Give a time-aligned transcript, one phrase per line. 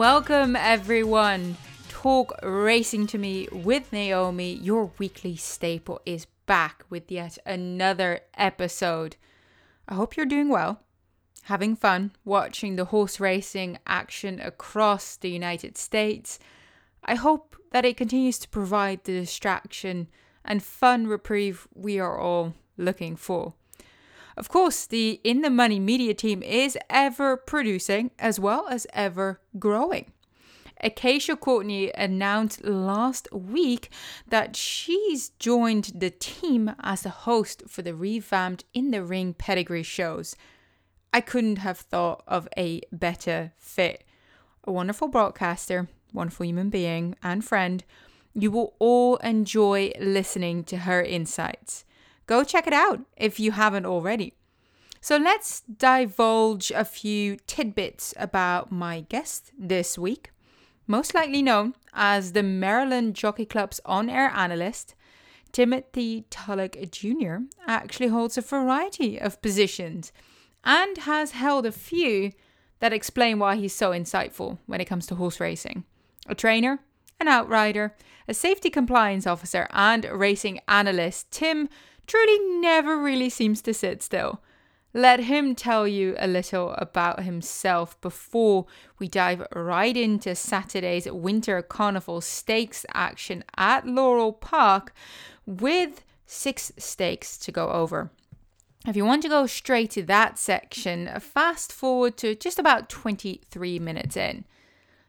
[0.00, 1.58] Welcome, everyone.
[1.90, 9.16] Talk Racing to Me with Naomi, your weekly staple, is back with yet another episode.
[9.86, 10.80] I hope you're doing well,
[11.42, 16.38] having fun watching the horse racing action across the United States.
[17.04, 20.08] I hope that it continues to provide the distraction
[20.46, 23.52] and fun reprieve we are all looking for.
[24.40, 29.38] Of course, the In the Money media team is ever producing as well as ever
[29.58, 30.12] growing.
[30.80, 33.90] Acacia Courtney announced last week
[34.26, 39.82] that she's joined the team as the host for the revamped In the Ring pedigree
[39.82, 40.34] shows.
[41.12, 44.04] I couldn't have thought of a better fit.
[44.64, 47.84] A wonderful broadcaster, wonderful human being, and friend.
[48.32, 51.84] You will all enjoy listening to her insights
[52.30, 54.34] go check it out if you haven't already.
[55.00, 60.30] So let's divulge a few tidbits about my guest this week.
[60.86, 64.94] Most likely known as the Maryland Jockey Club's on air analyst,
[65.50, 67.38] Timothy Tulloch Jr.
[67.66, 70.12] actually holds a variety of positions
[70.62, 72.30] and has held a few
[72.78, 75.82] that explain why he's so insightful when it comes to horse racing.
[76.28, 76.78] A trainer,
[77.18, 77.96] an outrider,
[78.28, 81.68] a safety compliance officer, and a racing analyst, Tim
[82.10, 84.40] truly never really seems to sit still.
[84.92, 88.66] Let him tell you a little about himself before
[88.98, 94.92] we dive right into Saturday's Winter Carnival Stakes action at Laurel Park
[95.46, 98.10] with six stakes to go over.
[98.84, 103.78] If you want to go straight to that section, fast forward to just about 23
[103.78, 104.44] minutes in.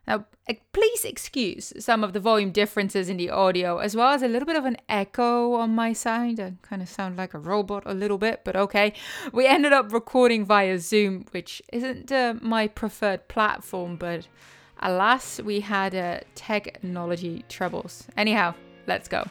[0.08, 0.26] Now,
[0.74, 4.48] please excuse some of the volume differences in the audio, as well as a little
[4.48, 6.40] bit of an echo on my side.
[6.40, 8.94] I kind of sound like a robot a little bit, but okay.
[9.32, 14.28] We ended up recording via Zoom, which isn't uh, my preferred platform, but
[14.80, 18.08] alas, we had uh, technology troubles.
[18.18, 18.56] Anyhow,
[18.88, 19.26] let's go.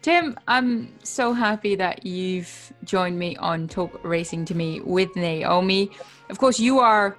[0.00, 5.90] Tim, I'm so happy that you've joined me on Talk Racing to Me with Naomi.
[6.30, 7.18] Of course, you are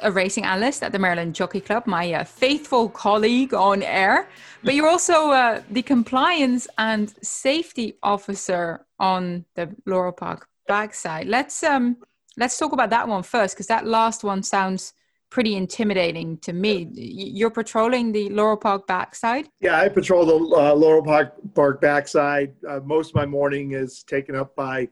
[0.00, 4.28] a racing analyst at the Maryland Jockey Club, my uh, faithful colleague on air.
[4.62, 11.28] But you're also uh, the compliance and safety officer on the Laurel Park backside.
[11.28, 11.96] Let's um
[12.36, 14.92] let's talk about that one first, because that last one sounds
[15.30, 16.88] pretty intimidating to me.
[16.92, 19.48] You're patrolling the Laurel Park backside.
[19.60, 22.54] Yeah, I patrol the uh, Laurel Park Park backside.
[22.66, 24.88] Uh, most of my morning is taken up by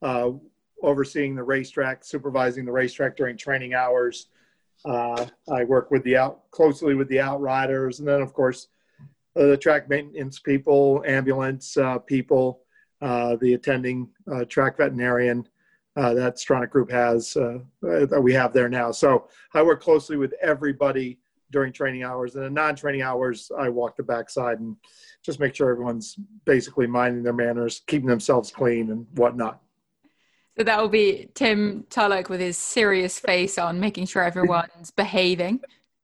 [0.00, 0.30] uh,
[0.82, 4.26] overseeing the racetrack, supervising the racetrack during training hours.
[4.84, 8.68] Uh, I work with the out closely with the outriders, and then of course
[9.36, 12.62] uh, the track maintenance people, ambulance uh, people,
[13.00, 15.46] uh, the attending uh, track veterinarian
[15.96, 18.90] uh, that Stronach Group has that we have there now.
[18.90, 21.18] So I work closely with everybody
[21.50, 24.74] during training hours, and in non-training hours, I walk the backside and
[25.22, 26.16] just make sure everyone's
[26.46, 29.60] basically minding their manners, keeping themselves clean, and whatnot.
[30.56, 35.60] So that will be Tim Tulloch with his serious face on, making sure everyone's behaving.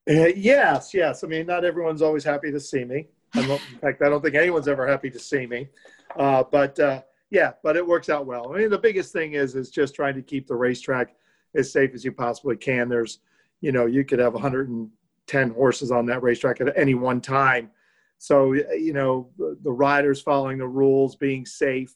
[0.08, 1.22] Uh, yes, yes.
[1.22, 3.08] I mean, not everyone's always happy to see me.
[3.34, 5.68] in fact, I don't think anyone's ever happy to see me.
[6.16, 8.54] Uh, but uh, yeah, but it works out well.
[8.54, 11.14] I mean, the biggest thing is is just trying to keep the racetrack
[11.54, 12.88] as safe as you possibly can.
[12.88, 13.18] There's,
[13.60, 17.70] you know, you could have 110 horses on that racetrack at any one time.
[18.16, 21.94] So, you know, the riders following the rules, being safe,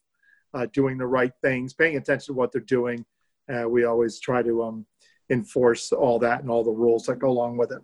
[0.54, 3.04] uh, doing the right things, paying attention to what they're doing.
[3.52, 4.86] Uh, we always try to um,
[5.30, 7.82] enforce all that and all the rules that go along with it.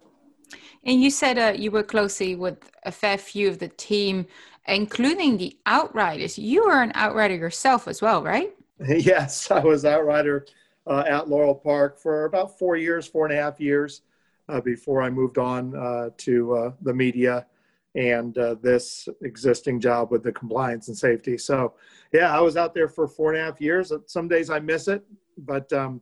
[0.85, 4.27] And you said uh, you work closely with a fair few of the team,
[4.67, 6.39] including the outriders.
[6.39, 8.55] You were an outrider yourself as well, right?
[8.89, 10.47] yes, I was outrider
[10.87, 14.03] uh, at Laurel Park for about four years, four and a half years
[14.49, 17.47] uh, before I moved on uh, to the media
[17.95, 21.39] and uh, this existing job with the compliance and safety.
[21.39, 21.75] So,
[22.13, 23.93] yeah, I was out there for four and a half years.
[24.07, 25.05] Some days I miss it,
[25.39, 26.01] but um,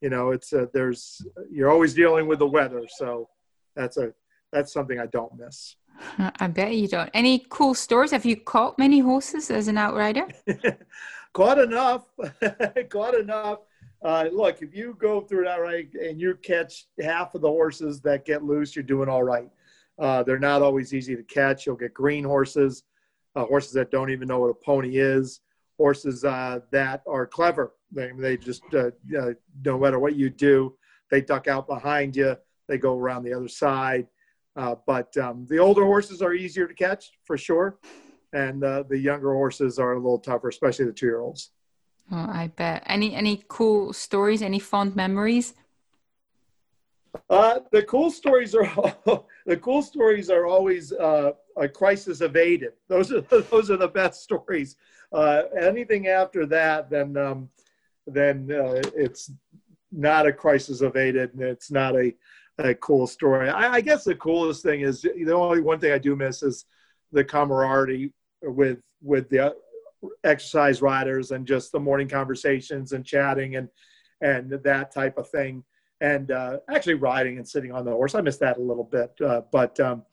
[0.00, 3.28] you know, it's uh, there's you're always dealing with the weather, so
[3.74, 4.12] that's a
[4.52, 5.76] that's something I don't miss.
[6.18, 7.10] I bet you don't.
[7.12, 8.12] Any cool stories?
[8.12, 10.28] Have you caught many horses as an outrider?
[11.32, 12.06] caught enough.
[12.88, 13.58] caught enough.
[14.02, 18.00] Uh, look, if you go through an outright and you catch half of the horses
[18.02, 19.50] that get loose, you're doing all right.
[19.98, 21.66] Uh, they're not always easy to catch.
[21.66, 22.84] You'll get green horses,
[23.34, 25.40] uh, horses that don't even know what a pony is,
[25.76, 27.74] horses uh, that are clever.
[27.90, 28.90] They, they just, uh,
[29.64, 30.76] no matter what you do,
[31.10, 32.36] they duck out behind you,
[32.68, 34.06] they go around the other side.
[34.56, 37.78] Uh, but um, the older horses are easier to catch for sure.
[38.32, 41.50] And uh, the younger horses are a little tougher, especially the two year olds.
[42.10, 42.82] Oh, I bet.
[42.86, 44.42] Any any cool stories?
[44.42, 45.54] Any fond memories?
[47.30, 48.64] Uh, the cool stories are
[49.46, 52.72] the cool stories are always uh, a crisis evaded.
[52.88, 53.20] Those are
[53.50, 54.76] those are the best stories.
[55.12, 57.48] Uh, anything after that, then um,
[58.06, 59.30] then uh, it's
[59.90, 62.14] not a crisis evaded, and it's not a,
[62.58, 63.48] a cool story.
[63.48, 66.66] I, I, guess the coolest thing is the only one thing I do miss is
[67.12, 68.12] the camaraderie
[68.42, 69.54] with with the
[70.24, 73.68] exercise riders and just the morning conversations and chatting and
[74.20, 75.64] and that type of thing
[76.00, 78.14] and uh, actually riding and sitting on the horse.
[78.14, 80.04] I miss that a little bit, uh, but um,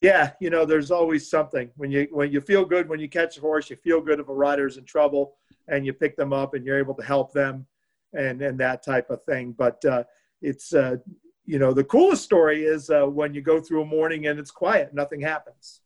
[0.00, 3.38] yeah, you know, there's always something when you when you feel good when you catch
[3.38, 3.70] a horse.
[3.70, 5.36] You feel good if a rider's in trouble,
[5.68, 7.66] and you pick them up and you're able to help them,
[8.12, 9.52] and and that type of thing.
[9.52, 10.04] But uh,
[10.40, 10.96] it's uh,
[11.44, 14.50] you know the coolest story is uh, when you go through a morning and it's
[14.50, 15.82] quiet, nothing happens.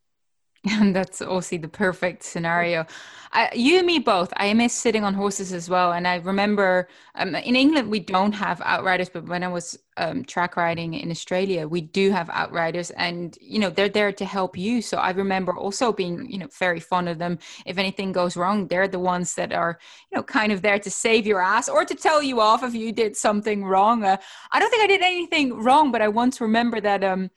[0.68, 2.86] And that's also the perfect scenario.
[3.32, 4.32] I, you and me both.
[4.36, 5.92] I miss sitting on horses as well.
[5.92, 10.24] And I remember um, in England, we don't have outriders, but when I was um,
[10.24, 14.56] track riding in Australia, we do have outriders and, you know, they're there to help
[14.56, 14.80] you.
[14.80, 17.38] So I remember also being, you know, very fond of them.
[17.66, 19.78] If anything goes wrong, they're the ones that are,
[20.10, 22.74] you know, kind of there to save your ass or to tell you off if
[22.74, 24.04] you did something wrong.
[24.04, 24.16] Uh,
[24.52, 27.30] I don't think I did anything wrong, but I once remember that, um,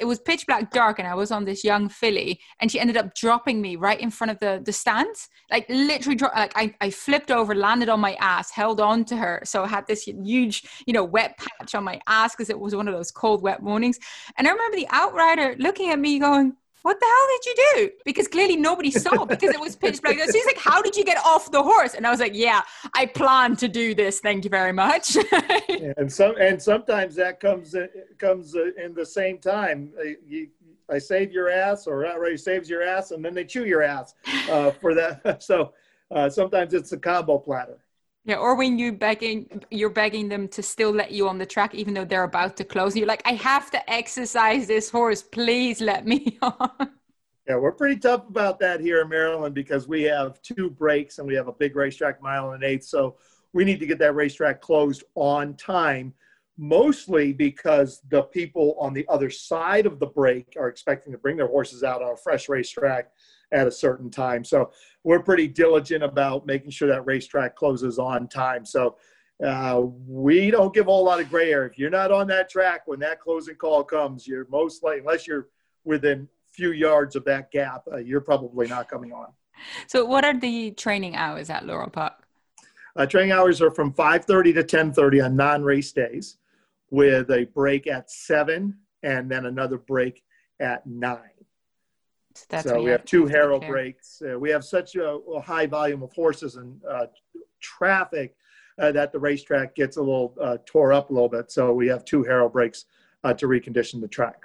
[0.00, 2.96] It was pitch black dark and I was on this young filly and she ended
[2.96, 5.28] up dropping me right in front of the the stands.
[5.50, 9.16] Like literally dro- like I, I flipped over landed on my ass held on to
[9.16, 9.42] her.
[9.44, 12.74] So I had this huge you know wet patch on my ass because it was
[12.74, 13.98] one of those cold wet mornings.
[14.36, 16.56] And I remember the outrider looking at me going
[16.86, 17.90] what the hell did you do?
[18.04, 20.20] Because clearly nobody saw because it was pitch black.
[20.32, 21.94] She's like, how did you get off the horse?
[21.94, 22.62] And I was like, yeah,
[22.94, 24.20] I plan to do this.
[24.20, 25.16] Thank you very much.
[25.96, 27.74] and some and sometimes that comes
[28.18, 29.90] comes uh, in the same time.
[29.98, 30.46] Uh, you,
[30.88, 34.14] I save your ass, or outright saves your ass, and then they chew your ass
[34.48, 35.42] uh, for that.
[35.42, 35.72] So
[36.12, 37.78] uh, sometimes it's a combo platter.
[38.26, 41.76] Yeah, or when you begging you're begging them to still let you on the track
[41.76, 42.92] even though they're about to close.
[42.92, 45.22] And you're like, I have to exercise this horse.
[45.22, 46.90] Please let me on.
[47.48, 51.28] Yeah, we're pretty tough about that here in Maryland because we have two breaks and
[51.28, 52.86] we have a big racetrack mile and an eighth.
[52.86, 53.16] So
[53.52, 56.12] we need to get that racetrack closed on time,
[56.58, 61.36] mostly because the people on the other side of the break are expecting to bring
[61.36, 63.12] their horses out on a fresh racetrack
[63.52, 64.44] at a certain time.
[64.44, 64.70] So
[65.04, 68.64] we're pretty diligent about making sure that racetrack closes on time.
[68.64, 68.96] So
[69.44, 71.70] uh, we don't give a whole lot of gray area.
[71.70, 75.26] If you're not on that track when that closing call comes, you're most likely, unless
[75.26, 75.48] you're
[75.84, 79.26] within few yards of that gap, uh, you're probably not coming on.
[79.86, 82.14] So what are the training hours at Laurel Park?
[82.96, 86.38] Uh, training hours are from 5.30 to 10.30 on non-race days
[86.90, 90.22] with a break at 7 and then another break
[90.60, 91.18] at 9.
[92.44, 94.22] That's so we have two harrow breaks.
[94.22, 97.06] Uh, we have such a, a, high volume of horses and uh,
[97.60, 98.34] traffic
[98.78, 101.50] uh, that the racetrack gets a little uh, tore up a little bit.
[101.50, 102.84] So we have two harrow breaks
[103.24, 104.44] uh, to recondition the track.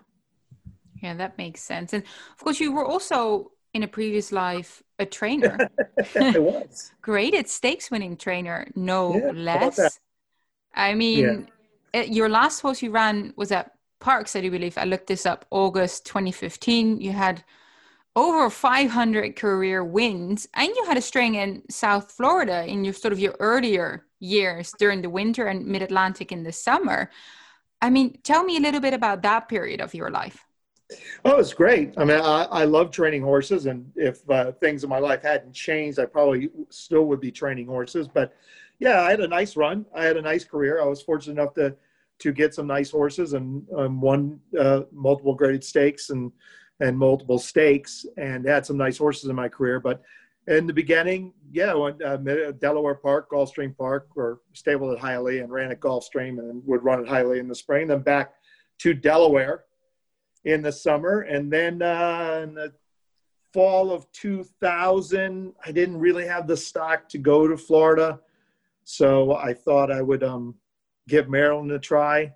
[1.02, 1.94] Yeah, that makes sense.
[1.94, 5.58] And of course, you were also in a previous life a trainer.
[6.16, 10.00] It was graded stakes winning trainer, no yeah, less.
[10.74, 11.48] I mean,
[11.94, 12.02] yeah.
[12.02, 14.78] Uh, your last horse you ran was at Park I believe.
[14.78, 15.45] I looked this up.
[15.52, 17.44] August 2015, you had
[18.15, 23.13] over 500 career wins and you had a string in south florida in your sort
[23.13, 27.09] of your earlier years during the winter and mid-atlantic in the summer.
[27.81, 30.45] I mean tell me a little bit about that period of your life.
[31.23, 31.94] Oh it's great.
[31.97, 35.53] I mean i, I love training horses and if uh, things in my life hadn't
[35.53, 38.07] changed i probably still would be training horses.
[38.07, 38.35] But
[38.80, 39.85] yeah i had a nice run.
[39.95, 40.81] I had a nice career.
[40.81, 41.75] I was fortunate enough to
[42.19, 46.31] to get some nice horses and um, won uh, multiple graded stakes and
[46.81, 49.80] and multiple stakes and had some nice horses in my career.
[49.80, 50.02] But
[50.47, 52.18] in the beginning, yeah, I went uh,
[52.54, 57.00] Delaware Park, Gulfstream Park, or stable at Hialeah and ran at Gulfstream and would run
[57.00, 57.88] at Hialeah in the spring.
[57.88, 58.33] Then back
[58.80, 59.66] to Delaware
[60.44, 62.73] in the summer, and then uh, in the
[63.54, 68.19] fall of 2000, I didn't really have the stock to go to Florida,
[68.83, 70.56] so I thought I would um,
[71.07, 72.33] give Maryland a try.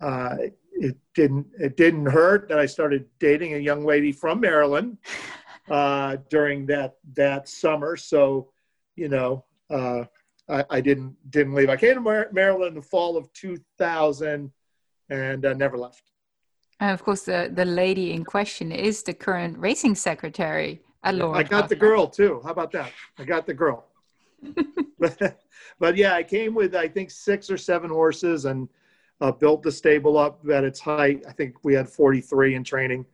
[0.00, 0.36] Uh,
[0.80, 4.96] it didn't it didn't hurt that I started dating a young lady from Maryland
[5.70, 7.96] uh, during that that summer.
[7.96, 8.50] So,
[8.96, 10.04] you know, uh,
[10.48, 11.68] I, I, didn't didn't leave.
[11.68, 14.50] I came to Maryland in the fall of 2000
[15.10, 16.10] and uh, never left.
[16.80, 21.36] And of course, the the lady in question is the current racing secretary at Laurel.
[21.36, 22.40] I got the girl too.
[22.42, 22.90] How about that?
[23.18, 23.86] I got the girl.
[24.98, 25.40] but,
[25.78, 28.66] but yeah, I came with I think six or seven horses and
[29.20, 31.24] uh, built the stable up at its height.
[31.28, 33.06] I think we had 43 in training,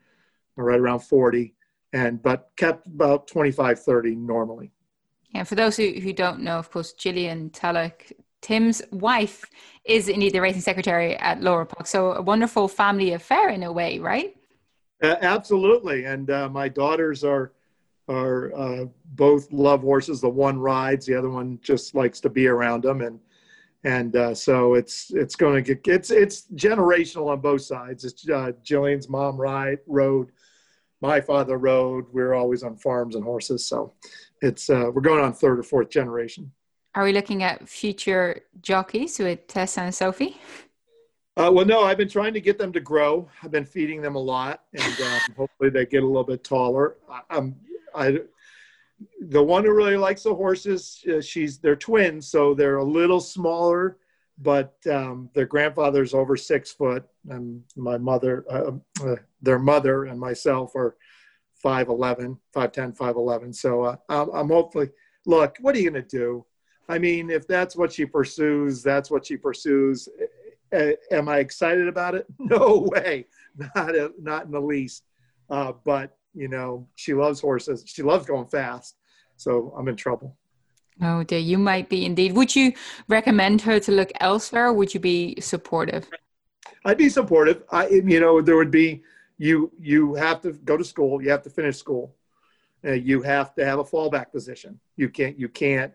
[0.56, 1.54] right around 40,
[1.92, 4.72] and but kept about 25, 30 normally.
[5.30, 9.44] Yeah, for those who, who don't know, of course, Gillian Tulloch Tim's wife
[9.84, 11.86] is indeed the racing secretary at Laurel Park.
[11.86, 14.36] So a wonderful family affair in a way, right?
[15.02, 16.04] Uh, absolutely.
[16.04, 17.52] And uh, my daughters are
[18.08, 18.84] are uh,
[19.16, 20.20] both love horses.
[20.20, 23.18] The one rides, the other one just likes to be around them, and
[23.86, 28.04] and uh, so it's it's going to get it's it's generational on both sides.
[28.04, 30.32] It's uh, Jillian's mom ride rode,
[31.00, 32.06] my father rode.
[32.12, 33.94] We're always on farms and horses, so
[34.42, 36.50] it's uh, we're going on third or fourth generation.
[36.96, 40.36] Are we looking at future jockeys with Tessa and Sophie?
[41.36, 43.28] Uh, well, no, I've been trying to get them to grow.
[43.42, 46.96] I've been feeding them a lot, and um, hopefully they get a little bit taller.
[47.08, 47.54] I, am
[47.94, 48.18] I,
[49.20, 53.20] the one who really likes the horses, uh, she's they're twins, so they're a little
[53.20, 53.98] smaller,
[54.38, 58.72] but um, their grandfather's over six foot, and my mother, uh,
[59.04, 60.96] uh, their mother, and myself are
[61.64, 63.54] 5'11, 5'10, 5'11.
[63.54, 64.90] So uh, I'm, hopefully,
[65.24, 66.44] look, what are you going to do?
[66.88, 70.08] I mean, if that's what she pursues, that's what she pursues.
[70.72, 72.26] Am I excited about it?
[72.38, 73.26] No way,
[73.74, 75.04] not a, not in the least.
[75.48, 77.82] Uh, but you know, she loves horses.
[77.86, 78.96] She loves going fast.
[79.36, 80.36] So I'm in trouble.
[81.02, 82.32] Oh dear, you might be indeed.
[82.34, 82.72] Would you
[83.08, 84.72] recommend her to look elsewhere?
[84.72, 86.08] would you be supportive?
[86.84, 87.62] I'd be supportive.
[87.70, 89.02] I, you know, there would be
[89.38, 89.72] you.
[89.80, 91.22] You have to go to school.
[91.22, 92.14] You have to finish school.
[92.84, 94.78] Uh, you have to have a fallback position.
[94.96, 95.38] You can't.
[95.38, 95.92] You can't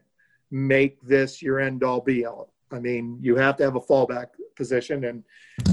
[0.51, 2.53] make this your end all be all.
[2.71, 5.23] I mean, you have to have a fallback position, and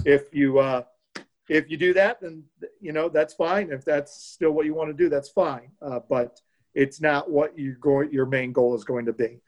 [0.07, 0.83] if you uh,
[1.49, 2.45] if you do that, then
[2.81, 3.71] you know that's fine.
[3.73, 5.71] If that's still what you want to do, that's fine.
[5.81, 6.41] Uh, but
[6.75, 7.77] it's not what you
[8.11, 9.41] your main goal is going to be.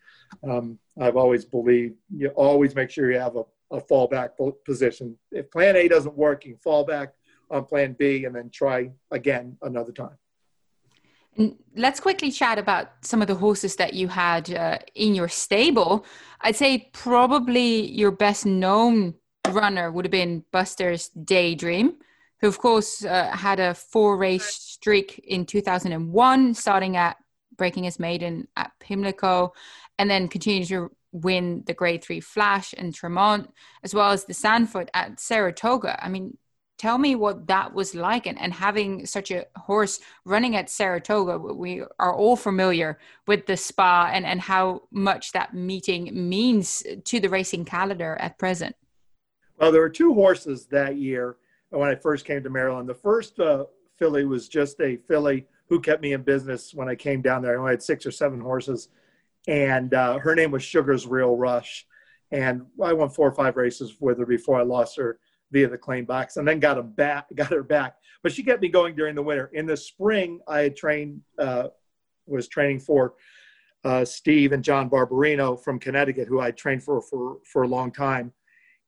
[0.49, 4.31] Um, I've always believed you always make sure you have a, a fallback
[4.65, 5.17] position.
[5.31, 7.15] If Plan A doesn't work, you fall back
[7.51, 10.17] on Plan B and then try again another time.
[11.77, 16.05] Let's quickly chat about some of the horses that you had uh, in your stable.
[16.41, 19.15] I'd say probably your best known
[19.49, 21.97] runner would have been Buster's Daydream,
[22.41, 27.17] who, of course, uh, had a four race streak in 2001, starting at
[27.57, 29.53] breaking his maiden at Pimlico,
[29.99, 34.35] and then continued to win the Grade 3 Flash and Tremont, as well as the
[34.35, 36.03] Sanford at Saratoga.
[36.03, 36.39] I mean,
[36.79, 41.37] tell me what that was like and, and having such a horse running at Saratoga.
[41.37, 47.21] We are all familiar with the spa and, and how much that meeting means to
[47.21, 48.75] the racing calendar at present.
[49.61, 51.37] Well, there were two horses that year
[51.69, 52.89] when I first came to Maryland.
[52.89, 53.67] The first uh,
[53.99, 57.57] filly was just a filly who kept me in business when I came down there.
[57.57, 58.89] I only had six or seven horses,
[59.47, 61.87] and uh, her name was Sugar's Real Rush.
[62.33, 65.19] And I won four or five races with her before I lost her
[65.53, 67.97] via the claim box, and then got him back, got her back.
[68.23, 69.51] But she kept me going during the winter.
[69.53, 71.69] In the spring, I had trained, uh,
[72.27, 73.15] was training for
[73.85, 77.93] uh, Steve and John Barberino from Connecticut, who I trained for for for a long
[77.93, 78.33] time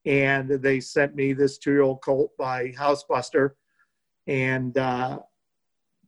[0.05, 3.51] and they sent me this two-year-old colt by Housebuster,
[4.27, 5.21] and uh,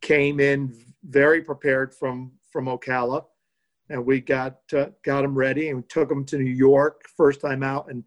[0.01, 0.75] came in
[1.05, 3.25] very prepared from from Ocala,
[3.89, 7.63] and we got uh, got him ready and took him to New York first time
[7.63, 8.05] out, and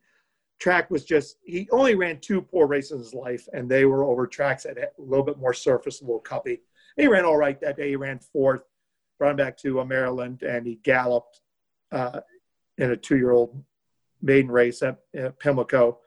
[0.60, 4.03] track was just he only ran two poor races in his life, and they were
[4.03, 6.60] over tracks that had a little bit more surface, a little cuppy.
[6.96, 7.89] He ran all right that day.
[7.89, 8.63] He ran fourth,
[9.20, 11.41] brought him back to Maryland, and he galloped
[11.91, 12.22] uh,
[12.77, 13.63] in a two-year-old
[14.21, 16.00] maiden race at, at Pimlico.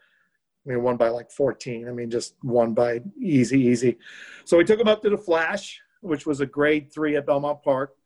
[0.67, 1.89] I mean, won by like 14.
[1.89, 3.99] I mean, just won by easy, easy.
[4.45, 7.63] So we took him up to the Flash, which was a grade three at Belmont
[7.63, 7.97] Park.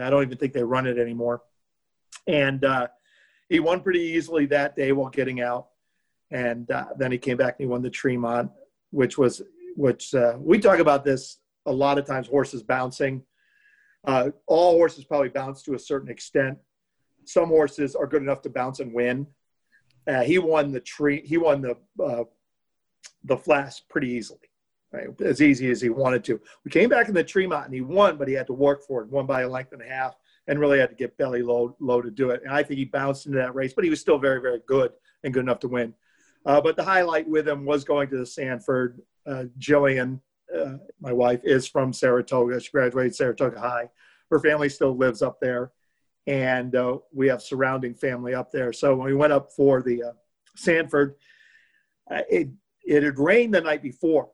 [0.00, 1.42] I don't even think they run it anymore.
[2.26, 2.88] And uh,
[3.48, 5.68] he won pretty easily that day while getting out.
[6.30, 8.50] And uh, then he came back and he won the Tremont,
[8.90, 9.42] which was,
[9.74, 13.22] which uh, we talk about this a lot of times horses bouncing.
[14.04, 16.58] Uh, all horses probably bounce to a certain extent
[17.24, 19.26] some horses are good enough to bounce and win.
[20.06, 21.22] Uh, he won the tree.
[21.24, 22.24] He won the uh,
[23.24, 24.50] the flash pretty easily,
[24.92, 25.08] right?
[25.20, 26.40] as easy as he wanted to.
[26.64, 29.02] We came back in the Tremont and he won, but he had to work for
[29.02, 29.08] it.
[29.08, 32.00] Won by a length and a half, and really had to get belly low low
[32.00, 32.42] to do it.
[32.44, 34.92] And I think he bounced into that race, but he was still very very good
[35.22, 35.94] and good enough to win.
[36.46, 39.00] Uh, but the highlight with him was going to the Sanford.
[39.26, 40.20] Uh, Jillian,
[40.56, 42.58] uh, my wife, is from Saratoga.
[42.58, 43.90] She graduated Saratoga High.
[44.30, 45.72] Her family still lives up there
[46.26, 48.72] and uh, we have surrounding family up there.
[48.72, 50.12] So when we went up for the uh,
[50.56, 51.14] Sanford,
[52.10, 52.48] uh, it
[52.84, 54.30] it had rained the night before,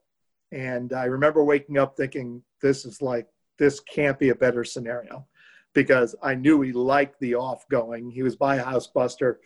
[0.52, 3.28] and I remember waking up thinking, "This is like
[3.58, 5.26] this can't be a better scenario,"
[5.74, 8.10] because I knew he liked the off going.
[8.10, 9.36] He was by a Housebuster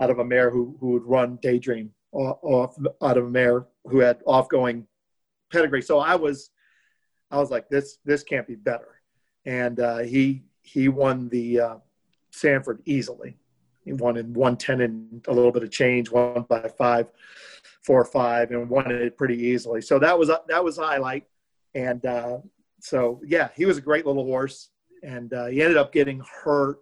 [0.00, 3.98] out of a mare who who would run Daydream off out of a mare who
[3.98, 4.86] had off going
[5.52, 5.82] pedigree.
[5.82, 6.50] So I was
[7.30, 9.00] I was like, "This this can't be better,"
[9.44, 11.76] and uh, he he won the uh,
[12.30, 13.36] Sanford easily.
[13.84, 17.06] he won in 110 and a little bit of change, one by five,
[17.82, 19.80] four or five, and won it pretty easily.
[19.80, 21.26] So that was that was highlight.
[21.74, 22.38] And uh,
[22.80, 24.70] so yeah, he was a great little horse,
[25.02, 26.78] and uh, he ended up getting hurt,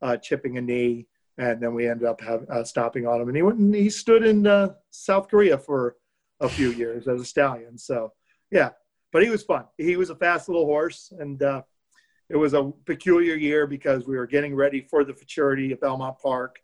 [0.00, 3.28] uh, chipping a knee, and then we ended up have, uh, stopping on him.
[3.28, 5.96] And he went and he stood in uh, South Korea for
[6.40, 7.76] a few years as a stallion.
[7.76, 8.12] So
[8.52, 8.70] yeah,
[9.12, 9.64] but he was fun.
[9.76, 11.62] He was a fast little horse, and uh,
[12.28, 16.18] it was a peculiar year because we were getting ready for the futurity at Belmont
[16.18, 16.60] Park,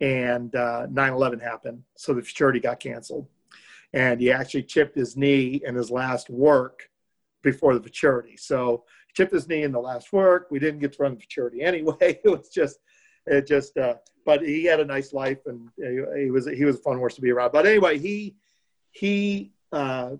[0.00, 3.26] and uh, 9/11 happened, so the futurity got canceled,
[3.92, 6.90] and he actually chipped his knee in his last work
[7.42, 8.36] before the futurity.
[8.36, 10.48] So he chipped his knee in the last work.
[10.50, 12.20] We didn't get to run the futurity anyway.
[12.24, 12.78] It was just,
[13.26, 13.76] it just.
[13.76, 13.94] Uh,
[14.24, 17.14] but he had a nice life, and he, he was he was a fun horse
[17.16, 17.52] to be around.
[17.52, 18.36] But anyway, he
[18.92, 20.12] he uh,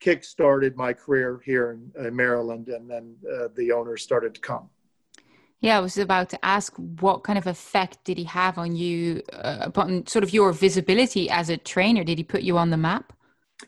[0.00, 4.68] kick-started my career here in, in Maryland, and then uh, the owners started to come.
[5.60, 9.22] Yeah, I was about to ask what kind of effect did he have on you,
[9.32, 12.04] uh, upon sort of your visibility as a trainer?
[12.04, 13.12] Did he put you on the map?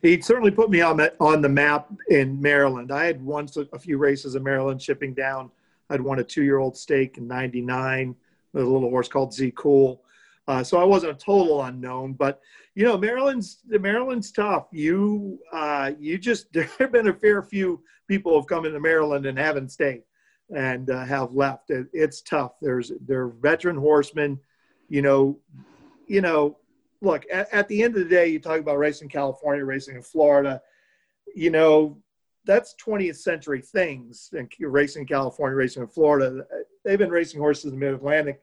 [0.03, 2.93] He certainly put me on the, on the map in Maryland.
[2.93, 5.51] I had won a few races in Maryland, shipping down.
[5.89, 8.15] I'd won a two-year-old stake in '99
[8.53, 10.03] with a little horse called Z Cool.
[10.49, 12.41] Uh, so I wasn't a total unknown, but
[12.75, 14.69] you know, Maryland's Maryland's tough.
[14.73, 19.27] You uh, you just there have been a fair few people have come into Maryland
[19.27, 20.05] and haven't stayed
[20.57, 21.71] and uh, have left.
[21.71, 22.53] It, it's tough.
[22.63, 24.41] There's there are veteran horsemen.
[24.89, 25.39] You know,
[26.07, 26.57] you know.
[27.01, 30.03] Look, at, at the end of the day, you talk about racing California, racing in
[30.03, 30.61] Florida.
[31.33, 32.03] You know,
[32.45, 34.31] that's 20th century things.
[34.37, 36.45] And racing in California, racing in Florida,
[36.85, 38.43] they've been racing horses in the Mid Atlantic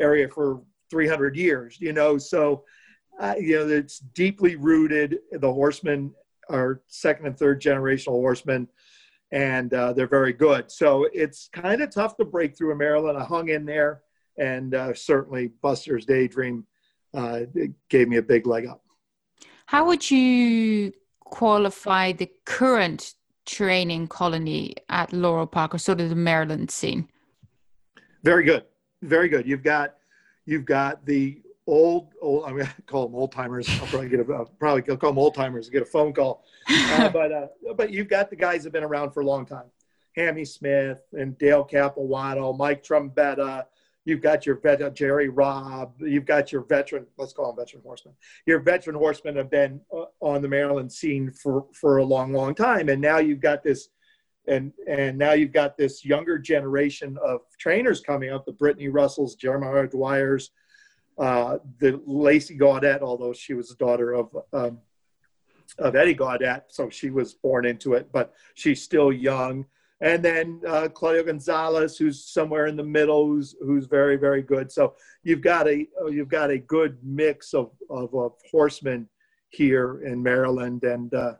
[0.00, 2.18] area for 300 years, you know.
[2.18, 2.64] So,
[3.18, 5.20] uh, you know, it's deeply rooted.
[5.32, 6.12] The horsemen
[6.50, 8.68] are second and third generational horsemen,
[9.32, 10.70] and uh, they're very good.
[10.70, 13.16] So it's kind of tough to break through in Maryland.
[13.16, 14.02] I hung in there,
[14.38, 16.66] and uh, certainly Buster's Daydream
[17.14, 17.40] uh,
[17.88, 18.82] gave me a big leg up.
[19.64, 23.14] How would you qualify the current
[23.46, 27.08] training colony at Laurel Park or sort of the Maryland scene?
[28.22, 28.64] Very good.
[29.00, 29.46] Very good.
[29.46, 29.94] You've got
[30.44, 33.68] You've got the old, old I'm going to call them old timers.
[33.80, 36.44] I'll probably get a, probably call them old timers, and get a phone call.
[36.68, 39.46] Uh, but, uh, but you've got the guys that have been around for a long
[39.46, 39.66] time.
[40.16, 43.64] Hammy Smith and Dale Capuano, Mike Trombetta.
[44.04, 45.94] You've got your vet, Jerry Robb.
[46.00, 48.14] You've got your veteran, let's call them veteran horsemen.
[48.46, 52.54] Your veteran horsemen have been uh, on the Maryland scene for, for a long, long
[52.54, 52.88] time.
[52.88, 53.88] And now you've got this–
[54.48, 59.36] and and now you've got this younger generation of trainers coming up the brittany russells
[59.36, 60.48] jeremiah dwyers
[61.18, 64.78] uh, the lacey gaudet although she was the daughter of um,
[65.78, 69.66] of eddie gaudet so she was born into it but she's still young.
[70.00, 74.72] And then uh, claudio gonzalez who's somewhere in the middle who's who's very very good.
[74.72, 79.08] So you've got a you've got a good mix of of, of horsemen
[79.50, 81.34] here in maryland and uh,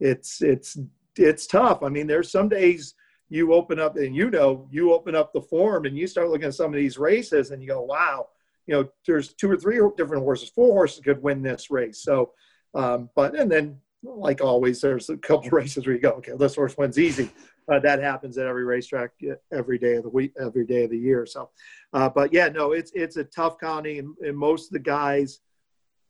[0.00, 0.78] it's it's
[1.18, 1.82] it's tough.
[1.82, 2.94] I mean, there's some days
[3.28, 6.46] you open up and you know you open up the form and you start looking
[6.46, 8.28] at some of these races and you go, wow,
[8.66, 12.02] you know, there's two or three different horses, four horses could win this race.
[12.02, 12.32] So,
[12.74, 16.54] um, but and then like always, there's a couple races where you go, okay, this
[16.54, 17.30] horse wins easy.
[17.68, 19.10] Uh, that happens at every racetrack
[19.52, 21.26] every day of the week, every day of the year.
[21.26, 21.50] So,
[21.92, 25.40] uh, but yeah, no, it's it's a tough county, and, and most of the guys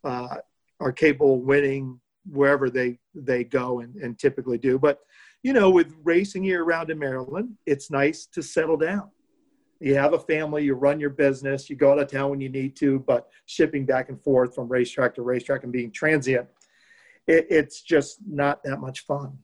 [0.05, 0.37] uh,
[0.81, 1.99] are capable of winning
[2.31, 4.79] wherever they they go and, and typically do.
[4.79, 5.01] But
[5.43, 9.11] you know, with racing year round in Maryland, it's nice to settle down.
[9.79, 12.49] You have a family, you run your business, you go out of town when you
[12.49, 16.49] need to, but shipping back and forth from racetrack to racetrack and being transient,
[17.27, 19.39] it, it's just not that much fun.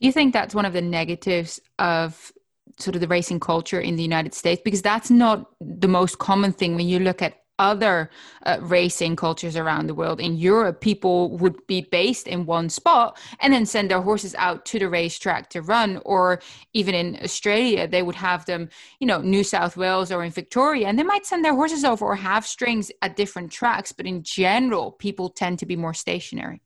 [0.00, 2.32] Do you think that's one of the negatives of
[2.78, 4.62] sort of the racing culture in the United States?
[4.64, 8.10] Because that's not the most common thing when you look at other
[8.44, 10.20] uh, racing cultures around the world.
[10.20, 14.64] In Europe, people would be based in one spot and then send their horses out
[14.66, 16.00] to the racetrack to run.
[16.04, 16.40] Or
[16.72, 18.68] even in Australia, they would have them,
[19.00, 22.04] you know, New South Wales or in Victoria, and they might send their horses over
[22.04, 23.92] or have strings at different tracks.
[23.92, 26.62] But in general, people tend to be more stationary.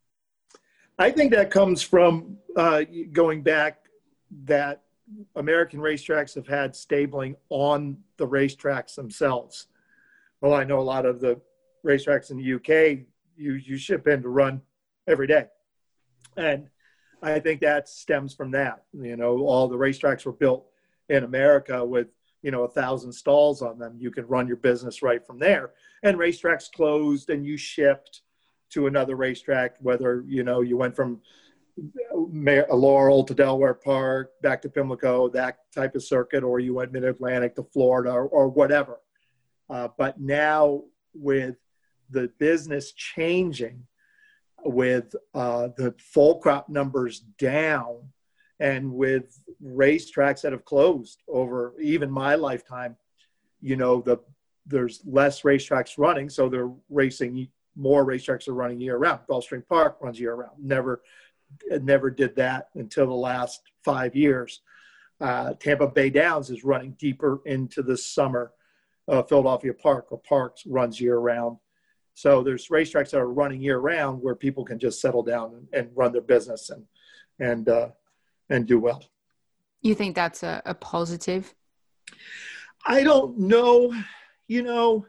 [0.98, 3.80] I think that comes from uh, going back
[4.44, 4.82] that
[5.36, 9.66] American racetracks have had stabling on the racetracks themselves
[10.46, 11.40] well, I know a lot of the
[11.84, 13.04] racetracks in the UK,
[13.36, 14.62] you, you ship in to run
[15.08, 15.46] every day.
[16.36, 16.68] And
[17.20, 18.84] I think that stems from that.
[18.92, 20.66] You know, all the racetracks were built
[21.08, 22.08] in America with,
[22.42, 23.96] you know, a thousand stalls on them.
[23.98, 25.72] You can run your business right from there.
[26.04, 28.22] And racetracks closed and you shipped
[28.70, 31.20] to another racetrack, whether, you know, you went from
[32.14, 37.04] Laurel to Delaware Park, back to Pimlico, that type of circuit, or you went mid
[37.04, 39.00] Atlantic to Florida or, or whatever
[39.68, 40.82] Uh, but now
[41.14, 41.56] with
[42.10, 43.86] the business changing,
[44.64, 47.98] with uh, the full crop numbers down,
[48.58, 52.96] and with racetracks that have closed over even my lifetime,
[53.60, 54.18] you know the
[54.66, 59.20] there's less racetracks running, so they're racing more racetracks are running year round.
[59.28, 60.52] Gulfstream Park runs year round.
[60.58, 61.02] Never,
[61.82, 64.62] never did that until the last five years.
[65.20, 68.52] Uh, Tampa Bay Downs is running deeper into the summer.
[69.08, 71.58] Uh, Philadelphia Park or Parx runs year round.
[72.14, 75.68] So there's racetracks that are running year round where people can just settle down and,
[75.72, 76.84] and run their business and
[77.38, 77.88] and uh,
[78.50, 79.04] and do well.
[79.82, 81.54] You think that's a, a positive?
[82.84, 83.94] I don't know.
[84.48, 85.06] You know,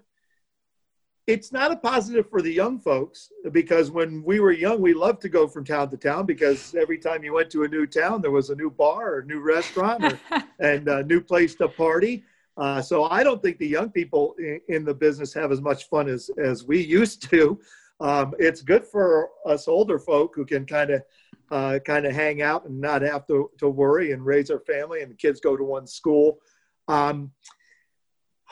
[1.28, 5.22] it's not a positive for the young folks because when we were young, we loved
[5.22, 8.22] to go from town to town because every time you went to a new town,
[8.22, 10.20] there was a new bar or new restaurant or,
[10.60, 12.24] and a new place to party.
[12.58, 14.36] Uh, so I don't think the young people
[14.68, 17.60] in, the business have as much fun as, as we used to.
[18.00, 21.04] Um, it's good for us older folk who can kind of
[21.50, 25.02] uh, kind of hang out and not have to, to worry and raise our family
[25.02, 26.40] and the kids go to one school.
[26.88, 27.32] Um,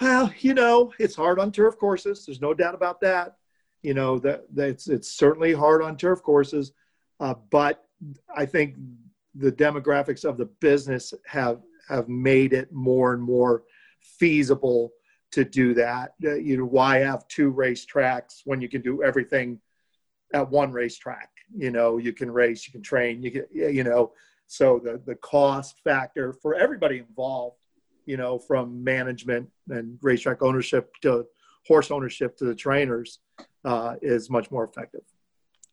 [0.02, 2.26] well, you know, it's hard on turf courses.
[2.26, 3.36] There's no doubt about that.
[3.82, 6.72] You know that, that it's it's certainly hard on turf courses,
[7.20, 7.86] uh, but
[8.36, 8.78] I think
[9.36, 13.64] the demographics of the business have have made it more and more
[14.20, 14.92] feasible
[15.32, 16.14] to do that.
[16.24, 19.60] Uh, you know, why have two race tracks when you can do everything
[20.34, 21.30] at one racetrack?
[21.56, 24.14] You know, you can race, you can train, you can, you know.
[24.48, 27.58] So the the cost factor for everybody involved
[28.06, 31.26] you know, from management and racetrack ownership to
[31.68, 33.20] horse ownership to the trainers
[33.66, 35.02] uh, is much more effective.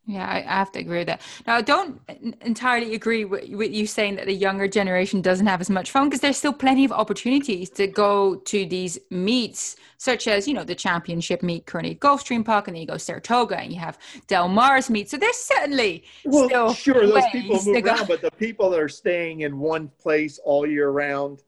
[0.05, 1.21] Yeah, I have to agree with that.
[1.47, 2.01] Now, I don't
[2.41, 6.09] entirely agree with, with you saying that the younger generation doesn't have as much fun
[6.09, 10.65] because there's still plenty of opportunities to go to these meets, such as, you know,
[10.65, 13.97] the championship meet currently at Gulfstream Park, and then you go Saratoga and you have
[14.27, 15.09] Del Mar's meet.
[15.09, 18.89] So there's certainly well, still sure, those people move around, but the people that are
[18.89, 21.45] staying in one place all year round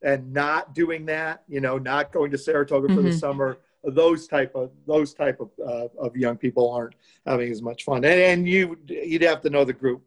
[0.00, 3.08] and not doing that, you know, not going to Saratoga for mm-hmm.
[3.08, 6.94] the summer, those type of those type of uh, of young people aren't
[7.26, 8.04] having as much fun.
[8.04, 10.02] And, and you you'd have to know the group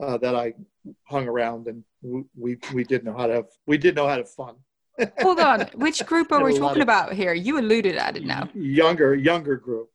[0.00, 0.54] uh, that I
[1.04, 4.22] hung around, and we we did know how to have we did know how to
[4.22, 4.56] have fun.
[5.20, 7.34] Hold on, which group are we talking about here?
[7.34, 8.48] You alluded at it now.
[8.54, 9.90] Younger younger group.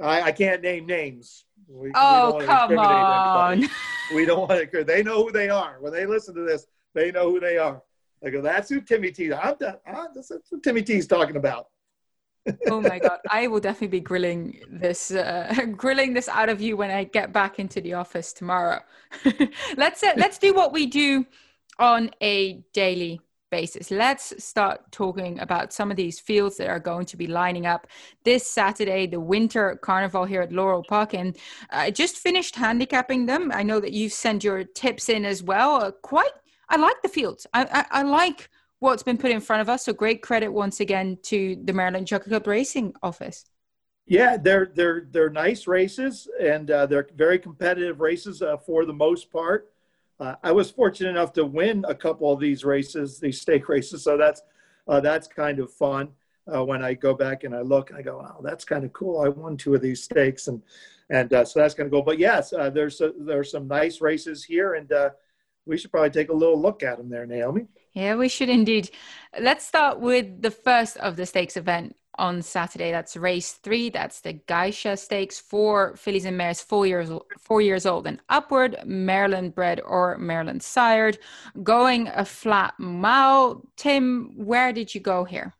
[0.00, 1.44] I, I can't name names.
[1.68, 3.52] We, oh we come on!
[3.52, 3.74] Anybody.
[4.12, 4.82] We don't want to.
[4.82, 6.66] They know who they are when they listen to this.
[6.94, 7.80] They know who they are.
[8.24, 9.32] I go, that's who Timmy T.
[9.32, 9.54] I'm,
[9.86, 11.68] I'm, that's what Timmy T is talking about.
[12.68, 16.76] Oh my god, I will definitely be grilling this, uh, grilling this out of you
[16.76, 18.80] when I get back into the office tomorrow.
[19.76, 21.26] let's uh, let's do what we do
[21.78, 23.90] on a daily basis.
[23.90, 27.86] Let's start talking about some of these fields that are going to be lining up
[28.24, 31.14] this Saturday, the Winter Carnival here at Laurel Park.
[31.14, 31.36] And
[31.70, 33.50] I just finished handicapping them.
[33.52, 35.76] I know that you've sent your tips in as well.
[35.76, 36.30] Uh, quite
[36.70, 37.46] I like the fields.
[37.52, 38.48] I, I, I like
[38.80, 39.84] what's been put in front of us.
[39.84, 43.44] So great credit once again to the Maryland Jockey Club Racing Office.
[44.06, 48.92] Yeah, they're they're they're nice races, and uh, they're very competitive races uh, for the
[48.92, 49.72] most part.
[50.18, 54.02] Uh, I was fortunate enough to win a couple of these races, these stake races,
[54.02, 54.42] so that's
[54.88, 56.08] uh, that's kind of fun.
[56.52, 59.20] Uh, when I go back and I look, I go, "Wow, that's kind of cool."
[59.20, 60.60] I won two of these stakes, and
[61.10, 62.02] and uh, so that's going to go.
[62.02, 64.90] But yes, there's a, there's some nice races here, and
[65.66, 67.68] we should probably take a little look at them there, Naomi.
[67.92, 68.90] Yeah, we should indeed.
[69.38, 72.90] Let's start with the first of the stakes event on Saturday.
[72.92, 73.90] That's race three.
[73.90, 78.76] That's the Geisha Stakes for fillies and mares four years four years old and upward,
[78.84, 81.18] Maryland bred or Maryland sired.
[81.62, 83.62] Going a flat mile.
[83.76, 85.54] Tim, where did you go here?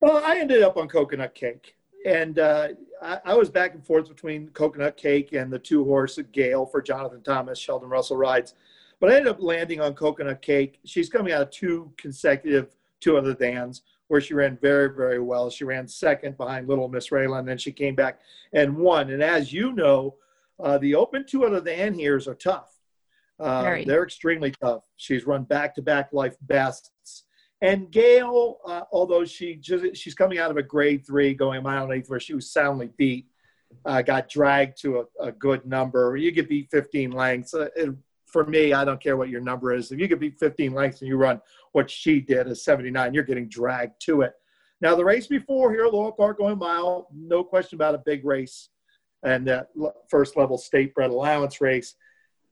[0.00, 2.68] Well, I ended up on coconut cake, and uh,
[3.00, 6.82] I, I, was back and forth between coconut cake and the two horse Gale for
[6.82, 7.56] Jonathan Thomas.
[7.56, 8.54] Sheldon Russell rides.
[9.02, 10.78] But I ended up landing on Coconut Cake.
[10.84, 12.68] She's coming out of two consecutive
[13.00, 15.50] two other dans where she ran very, very well.
[15.50, 18.20] She ran second behind Little Miss Rayla, and then she came back
[18.52, 19.10] and won.
[19.10, 20.14] And as you know,
[20.62, 22.76] uh, the open two other than here's are tough.
[23.40, 24.84] Uh, they're extremely tough.
[24.98, 27.24] She's run back-to-back life bests.
[27.60, 31.62] And Gail, uh, although she just, she's coming out of a grade three, going a
[31.62, 33.26] mile and eighth, where she was soundly beat,
[33.84, 36.16] uh, got dragged to a, a, good number.
[36.16, 37.54] You could beat 15 lengths.
[37.54, 37.96] Uh, it,
[38.32, 39.92] for me, I don't care what your number is.
[39.92, 41.40] If you could beat 15 lengths and you run
[41.72, 44.32] what she did as 79, you're getting dragged to it.
[44.80, 48.24] Now, the race before here, at Laurel Park going mile, no question about a big
[48.24, 48.70] race
[49.22, 49.68] and that
[50.08, 51.94] first level state bred allowance race.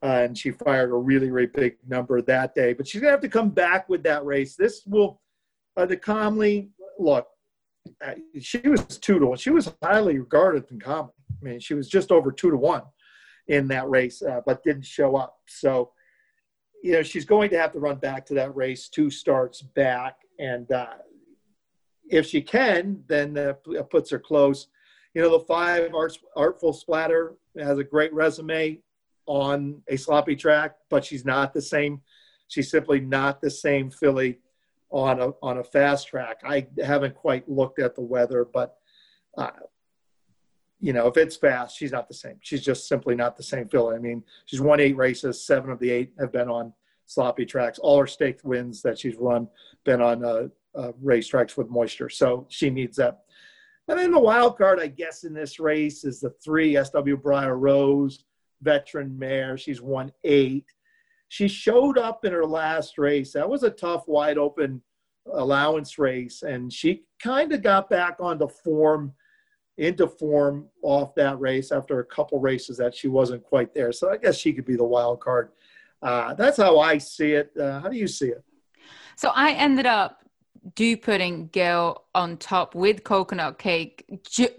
[0.03, 2.73] Uh, and she fired a really, really big number that day.
[2.73, 4.55] But she's going to have to come back with that race.
[4.55, 5.21] This will,
[5.77, 7.27] uh, the Comely, look,
[8.05, 9.39] uh, she was two to one.
[9.39, 11.11] She was highly regarded in common.
[11.31, 12.83] I mean, she was just over two to one
[13.49, 15.39] in that race, uh, but didn't show up.
[15.47, 15.93] So,
[16.83, 20.17] you know, she's going to have to run back to that race two starts back.
[20.39, 20.95] And uh,
[22.09, 23.55] if she can, then uh,
[23.91, 24.69] puts her close.
[25.15, 28.81] You know, the five Art, Artful Splatter has a great resume
[29.27, 32.01] on a sloppy track, but she's not the same.
[32.49, 34.39] She's simply not the same filly
[34.91, 36.41] on a on a fast track.
[36.45, 38.77] I haven't quite looked at the weather, but
[39.39, 39.51] uh,
[40.81, 42.37] you know, if it's fast, she's not the same.
[42.41, 43.97] She's just simply not the same filly.
[43.97, 45.45] I mean, she's won eight races.
[45.45, 46.73] Seven of the eight have been on
[47.07, 47.79] sloppy tracks.
[47.79, 49.49] All her staked wins that she's run
[49.85, 52.09] been on uh, uh, racetracks with moisture.
[52.09, 53.21] So she needs that.
[53.89, 57.57] And then the wild card, I guess, in this race is the three SW Briar
[57.57, 58.25] Rose
[58.63, 59.57] veteran mare.
[59.57, 60.67] She's won eight.
[61.29, 63.33] She showed up in her last race.
[63.33, 64.83] That was a tough, wide open
[65.33, 69.13] allowance race, and she kind of got back onto form,
[69.81, 73.93] into form off that race after a couple races that she wasn't quite there.
[73.93, 75.51] So I guess she could be the wild card.
[76.03, 77.51] Uh, that's how I see it.
[77.59, 78.45] Uh, how do you see it?
[79.17, 80.23] So I ended up
[80.75, 84.05] do putting Gail on top with coconut cake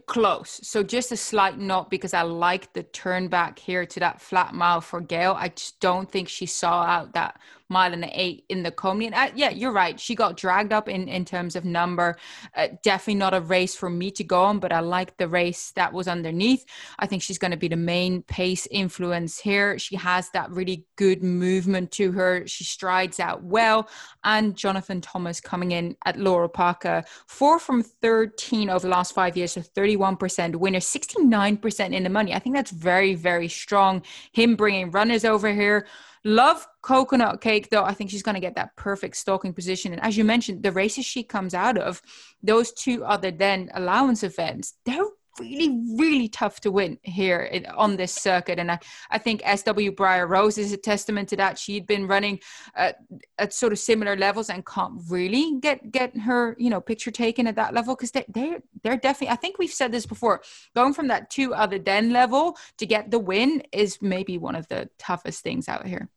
[0.08, 0.60] close.
[0.64, 4.56] So just a slight note because I like the turn back here to that flat
[4.56, 5.36] mile for Gail.
[5.38, 7.40] I just don't think she saw out that
[7.72, 9.08] mile and eight in the Comely.
[9.08, 10.00] And uh, yeah, you're right.
[10.00, 12.18] She got dragged up in, in terms of number.
[12.56, 15.72] Uh, definitely not a race for me to go on, but I like the race
[15.72, 16.66] that was underneath.
[17.00, 19.80] I think she's going to be the main pace influence here.
[19.80, 22.46] She has that really good movement to her.
[22.46, 23.90] She strides out well.
[24.24, 29.38] And Jonathan Thomas coming in at Laura Parker, four from 13 over the last five
[29.38, 32.34] years, so 31% winner, 69% in the money.
[32.34, 34.04] I think that's very, very strong.
[34.34, 35.88] Him bringing runners over here.
[36.24, 37.84] Love coconut cake, though.
[37.84, 39.92] I think she's going to get that perfect stalking position.
[39.92, 42.02] And as you mentioned, the races she comes out of,
[42.44, 45.04] those two other than allowance events, they're
[45.40, 48.60] really, really tough to win here on this circuit.
[48.60, 51.58] And I, I think SW Briar Rose is a testament to that.
[51.58, 52.40] She'd been running
[52.76, 52.98] at,
[53.38, 57.48] at sort of similar levels and can't really get get her, you know, picture taken
[57.48, 59.34] at that level because they, they're they're definitely.
[59.34, 60.42] I think we've said this before.
[60.76, 64.68] Going from that two other than level to get the win is maybe one of
[64.68, 66.10] the toughest things out here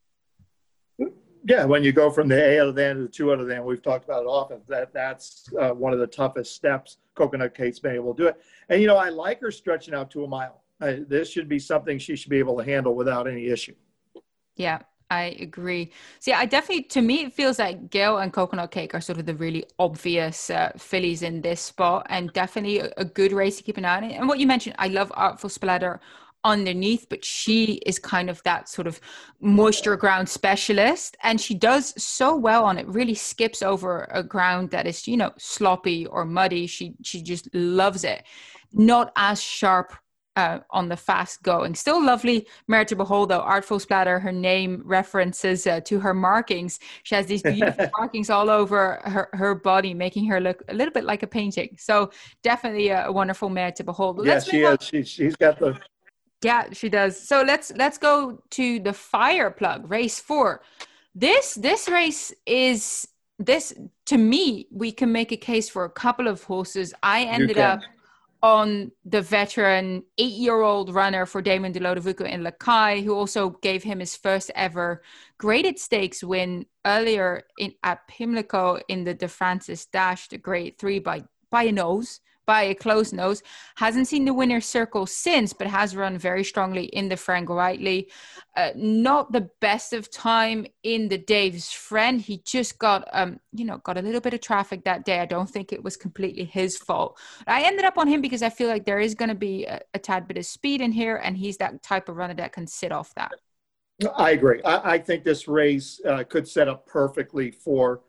[1.00, 1.23] mm-hmm.
[1.46, 3.40] Yeah, when you go from the A out of the end to the two out
[3.40, 4.60] of the end, we've talked about it often.
[4.68, 6.98] That that's uh, one of the toughest steps.
[7.14, 10.10] Coconut Cake's been able to do it, and you know I like her stretching out
[10.12, 10.62] to a mile.
[10.80, 13.74] Uh, this should be something she should be able to handle without any issue.
[14.56, 14.80] Yeah,
[15.10, 15.92] I agree.
[16.18, 19.26] See, I definitely, to me, it feels like Gail and Coconut Cake are sort of
[19.26, 23.62] the really obvious uh, fillies in this spot, and definitely a, a, good race to
[23.62, 24.04] keep an eye on.
[24.04, 26.00] And what you mentioned, I love Artful Splatter
[26.44, 29.00] underneath, but she is kind of that sort of
[29.40, 31.16] moisture ground specialist.
[31.22, 35.16] And she does so well on it, really skips over a ground that is, you
[35.16, 36.66] know, sloppy or muddy.
[36.66, 38.24] She she just loves it.
[38.72, 39.94] Not as sharp
[40.36, 41.74] uh, on the fast going.
[41.74, 43.40] Still lovely mare to behold, though.
[43.40, 46.80] Artful Splatter, her name references uh, to her markings.
[47.04, 50.92] She has these beautiful markings all over her, her body, making her look a little
[50.92, 51.76] bit like a painting.
[51.78, 52.10] So
[52.42, 54.16] definitely a, a wonderful mare to behold.
[54.16, 54.78] But yeah, she is.
[54.80, 55.78] She, she's got the
[56.44, 57.20] yeah, she does.
[57.20, 60.62] So let's let's go to the fire plug race four.
[61.14, 63.74] This this race is this
[64.06, 64.66] to me.
[64.70, 66.92] We can make a case for a couple of horses.
[67.02, 67.80] I ended up
[68.42, 74.14] on the veteran eight-year-old runner for Damon Dilodovico in Laki, who also gave him his
[74.14, 75.02] first ever
[75.38, 80.98] graded stakes win earlier in at Pimlico in the De Francis Dash, the grade three
[80.98, 83.42] by by a nose by a close nose.
[83.76, 88.10] Hasn't seen the winner's circle since, but has run very strongly in the Frank Whiteley.
[88.56, 92.20] Uh, not the best of time in the Dave's friend.
[92.20, 95.20] He just got, um, you know, got a little bit of traffic that day.
[95.20, 97.18] I don't think it was completely his fault.
[97.46, 99.80] I ended up on him because I feel like there is going to be a,
[99.94, 102.66] a tad bit of speed in here, and he's that type of runner that can
[102.66, 103.32] sit off that.
[104.16, 104.60] I agree.
[104.64, 108.02] I, I think this race uh, could set up perfectly for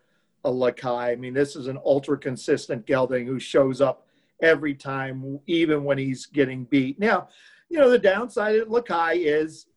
[0.43, 0.85] a Laki.
[0.85, 4.04] I mean, this is an ultra consistent gelding who shows up
[4.41, 6.99] every time, even when he's getting beat.
[6.99, 7.29] Now,
[7.69, 9.67] you know, the downside of Laki is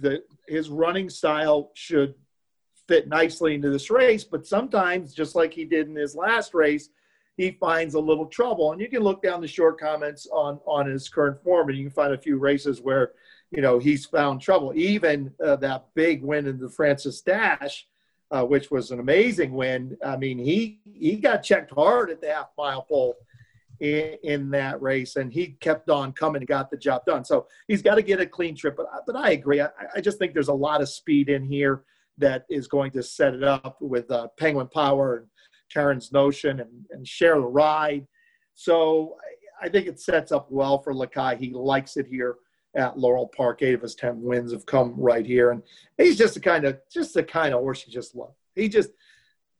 [0.00, 2.14] that his running style should
[2.88, 6.90] fit nicely into this race, but sometimes, just like he did in his last race,
[7.36, 8.72] he finds a little trouble.
[8.72, 11.84] And you can look down the short comments on on his current form, and you
[11.84, 13.12] can find a few races where
[13.50, 14.72] you know he's found trouble.
[14.74, 17.86] Even uh, that big win in De Francis Dash,
[18.30, 19.96] uh, which was an amazing win.
[20.04, 23.16] I mean, he he got checked hard at the half mile pole
[23.82, 27.24] in, in that race, and he kept on coming and got the job done.
[27.24, 28.76] So he's got to get a clean trip.
[28.76, 29.60] But but I agree.
[29.60, 31.82] I, I just think there's a lot of speed in here
[32.18, 35.26] that is going to set it up with uh, Penguin Power and
[35.72, 38.06] Karen's Notion and, and Share the Ride.
[38.54, 39.16] So
[39.60, 41.38] I think it sets up well for Laki.
[41.38, 42.36] He likes it here
[42.76, 43.62] at Laurel Park.
[43.62, 45.60] Eight of his ten wins have come right here, and
[45.98, 48.34] he's just the kind of just the kind of horse you just love.
[48.54, 48.90] He just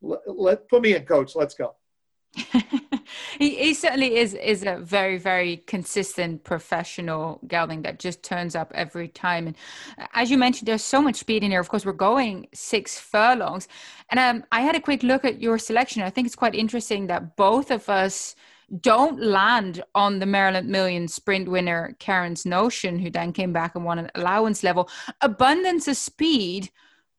[0.01, 1.35] let, let put me in, coach.
[1.35, 1.75] Let's go.
[3.39, 8.71] he, he certainly is is a very very consistent professional gelding that just turns up
[8.75, 9.47] every time.
[9.47, 9.55] And
[10.13, 11.59] as you mentioned there's so much speed in here.
[11.59, 13.67] Of course we're going six furlongs.
[14.09, 16.01] And um, i had a quick look at your selection.
[16.01, 18.35] I think it's quite interesting that both of us
[18.81, 23.85] don't land on the Maryland Million sprint winner Karen's Notion, who then came back and
[23.85, 24.89] won an allowance level.
[25.21, 26.71] Abundance of speed,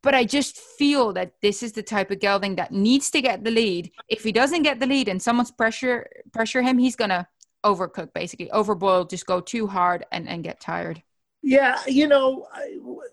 [0.05, 3.43] but I just feel that this is the type of gelding that needs to get
[3.43, 3.91] the lead.
[4.09, 7.27] If he doesn't get the lead and someone's pressure pressure him, he's gonna
[7.65, 11.03] overcook basically, overboil, just go too hard and, and get tired.
[11.43, 12.47] Yeah, you know,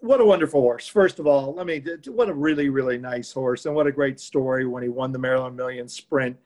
[0.02, 0.88] what a wonderful horse.
[0.88, 4.20] First of all, let me, what a really, really nice horse, and what a great
[4.20, 6.38] story when he won the Maryland Million Sprint.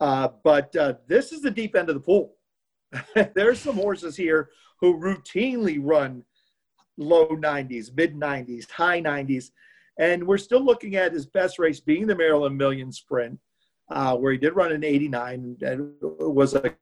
[0.00, 2.34] Uh, but uh, this is the deep end of the pool.
[3.34, 6.24] There's some horses here who routinely run
[6.96, 9.50] low 90s, mid 90s, high 90s.
[9.98, 13.38] And we're still looking at his best race being the Maryland Million Sprint,
[13.90, 16.74] uh, where he did run an 89 and was a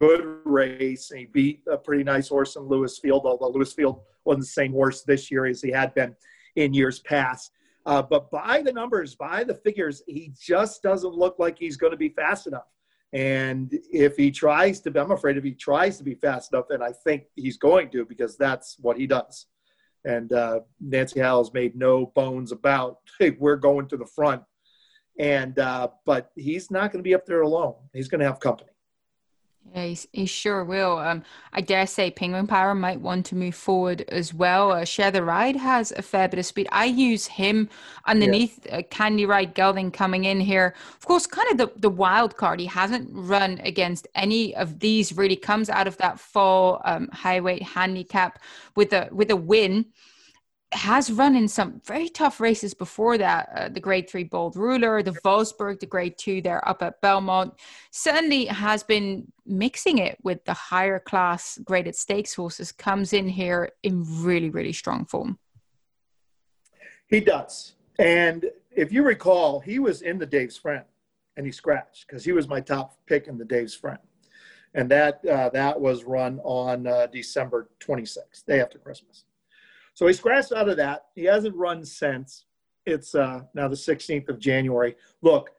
[0.00, 1.10] good race.
[1.10, 5.02] And he beat a pretty nice horse in Lewisfield, although Lewisfield wasn't the same horse
[5.02, 6.16] this year as he had been
[6.56, 7.52] in years past.
[7.86, 11.90] Uh, but by the numbers, by the figures, he just doesn't look like he's going
[11.90, 12.68] to be fast enough.
[13.12, 16.82] And if he tries to, I'm afraid if he tries to be fast enough, and
[16.82, 19.46] I think he's going to because that's what he does.
[20.04, 24.42] And uh, Nancy Howell's made no bones about hey, we're going to the front.
[25.18, 27.76] And uh, but he's not going to be up there alone.
[27.92, 28.70] He's going to have company.
[29.72, 30.98] Yeah, he, he sure will.
[30.98, 31.22] Um,
[31.52, 34.72] I dare say Penguin Power might want to move forward as well.
[34.72, 36.68] Uh, Share the Ride has a fair bit of speed.
[36.70, 37.68] I use him
[38.04, 38.78] underneath yeah.
[38.78, 40.74] uh, Candy Ride Gelding coming in here.
[40.96, 42.60] Of course, kind of the, the wild card.
[42.60, 45.16] He hasn't run against any of these.
[45.16, 48.40] Really comes out of that fall um, high weight handicap
[48.76, 49.86] with a with a win
[50.74, 53.48] has run in some very tough races before that.
[53.54, 57.54] Uh, the Grade Three Bold Ruler, the Vosburgh, the Grade Two there up at Belmont.
[57.90, 62.72] Certainly has been mixing it with the higher class graded stakes horses.
[62.72, 65.38] Comes in here in really, really strong form.
[67.06, 70.84] He does, and if you recall, he was in the Dave's friend,
[71.36, 74.00] and he scratched because he was my top pick in the Dave's friend,
[74.74, 79.24] and that uh, that was run on uh, December 26th, day after Christmas.
[79.94, 81.06] So he scratched out of that.
[81.14, 82.46] He hasn't run since.
[82.84, 84.96] It's uh, now the 16th of January.
[85.22, 85.50] Look,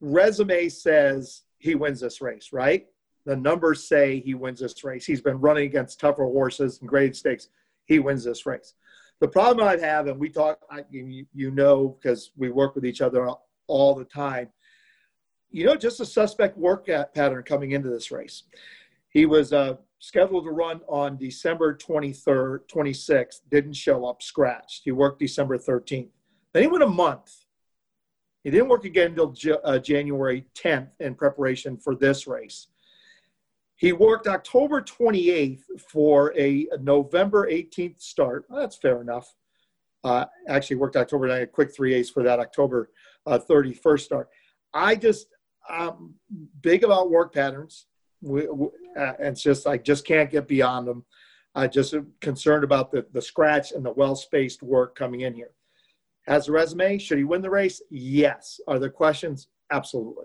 [0.00, 2.86] resume says he wins this race, right?
[3.24, 5.06] The numbers say he wins this race.
[5.06, 7.48] He's been running against tougher horses and grade stakes.
[7.86, 8.74] He wins this race.
[9.20, 12.84] The problem I have, and we talk, I, you, you know, because we work with
[12.84, 13.30] each other
[13.66, 14.48] all the time,
[15.50, 18.42] you know, just a suspect work pattern coming into this race.
[19.08, 24.82] He was uh, scheduled to run on December 23rd, 26th, didn't show up, scratched.
[24.84, 26.10] He worked December 13th.
[26.52, 27.46] Then he went a month.
[28.42, 32.66] He didn't work again until uh, January 10th in preparation for this race.
[33.76, 38.44] He worked October 28th for a November 18th start.
[38.50, 39.34] Well, that's fair enough.
[40.04, 42.90] Uh, actually worked October 9th, quick three eighths for that October
[43.26, 44.28] uh, 31st start.
[44.74, 45.28] I just,
[45.66, 46.12] I'm
[46.60, 47.86] big about work patterns
[48.24, 48.66] we, we,
[48.98, 51.04] uh, it's just I just can't get beyond them.
[51.54, 55.34] I just am concerned about the the scratch and the well spaced work coming in
[55.34, 55.50] here.
[56.26, 56.98] Has a resume?
[56.98, 57.82] Should he win the race?
[57.90, 58.58] Yes.
[58.66, 59.48] Are there questions?
[59.70, 60.24] Absolutely.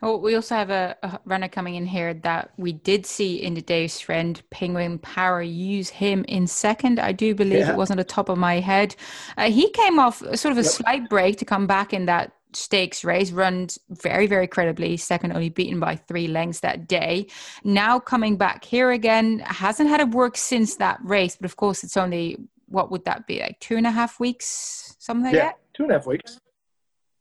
[0.00, 3.54] Oh, we also have a, a, runner coming in here that we did see in
[3.54, 7.00] the Dave's friend Penguin Power use him in second.
[7.00, 7.72] I do believe yeah.
[7.72, 8.94] it was on the top of my head.
[9.36, 10.70] Uh, he came off sort of a yep.
[10.70, 15.48] slight break to come back in that stakes race, runs very, very credibly, second only
[15.48, 17.26] beaten by three lengths that day.
[17.64, 21.84] Now coming back here again, hasn't had a work since that race, but of course
[21.84, 25.46] it's only what would that be like two and a half weeks, something like yeah,
[25.46, 25.58] that?
[25.74, 26.40] Two and a half weeks.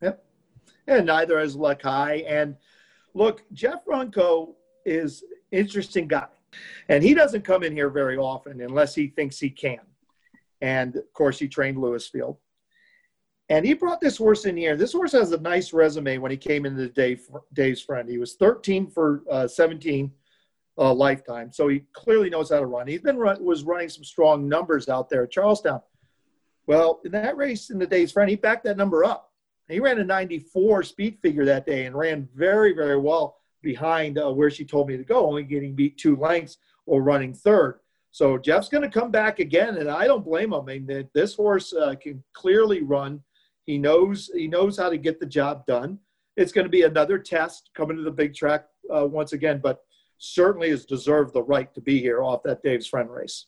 [0.01, 0.23] Yep.
[0.87, 2.23] And neither is Laki.
[2.27, 2.55] And
[3.13, 4.53] look, Jeff Runco
[4.85, 6.27] is interesting guy.
[6.89, 9.79] And he doesn't come in here very often unless he thinks he can.
[10.61, 12.37] And of course, he trained Lewisfield.
[13.49, 14.75] And he brought this horse in here.
[14.75, 18.09] This horse has a nice resume when he came into the Dave, Dave's friend.
[18.09, 20.11] He was 13 for uh, 17
[20.77, 22.87] uh, lifetime, so he clearly knows how to run.
[22.87, 25.81] He's been run, was running some strong numbers out there at Charles Town.
[26.67, 29.31] Well, in that race in the Dave's friend, he backed that number up.
[29.69, 34.23] He ran a 94 speed figure that day and ran very, very well behind uh,
[34.23, 37.79] Whereshetoldmetogo, only getting beat two lengths or running third.
[38.11, 40.61] So Jeff's going to come back again, and I don't blame him.
[40.69, 43.21] I mean, this horse uh, can clearly run
[43.67, 45.99] he knows he knows how to get the job done.
[46.37, 49.81] It's going to be another test coming to the big track uh, once again, but
[50.17, 53.45] certainly has deserved the right to be here off that Dave's friend race.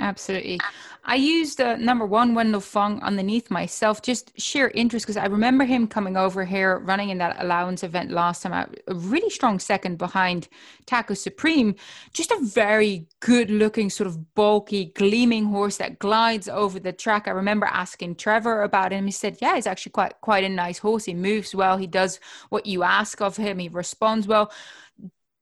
[0.00, 0.60] Absolutely.
[1.04, 5.64] I used uh, number one, Wendell Fong, underneath myself, just sheer interest, because I remember
[5.64, 9.58] him coming over here running in that allowance event last time out, a really strong
[9.58, 10.46] second behind
[10.86, 11.74] Taco Supreme.
[12.12, 17.26] Just a very good looking, sort of bulky, gleaming horse that glides over the track.
[17.26, 19.06] I remember asking Trevor about him.
[19.06, 21.06] He said, Yeah, he's actually quite, quite a nice horse.
[21.06, 22.20] He moves well, he does
[22.50, 24.52] what you ask of him, he responds well.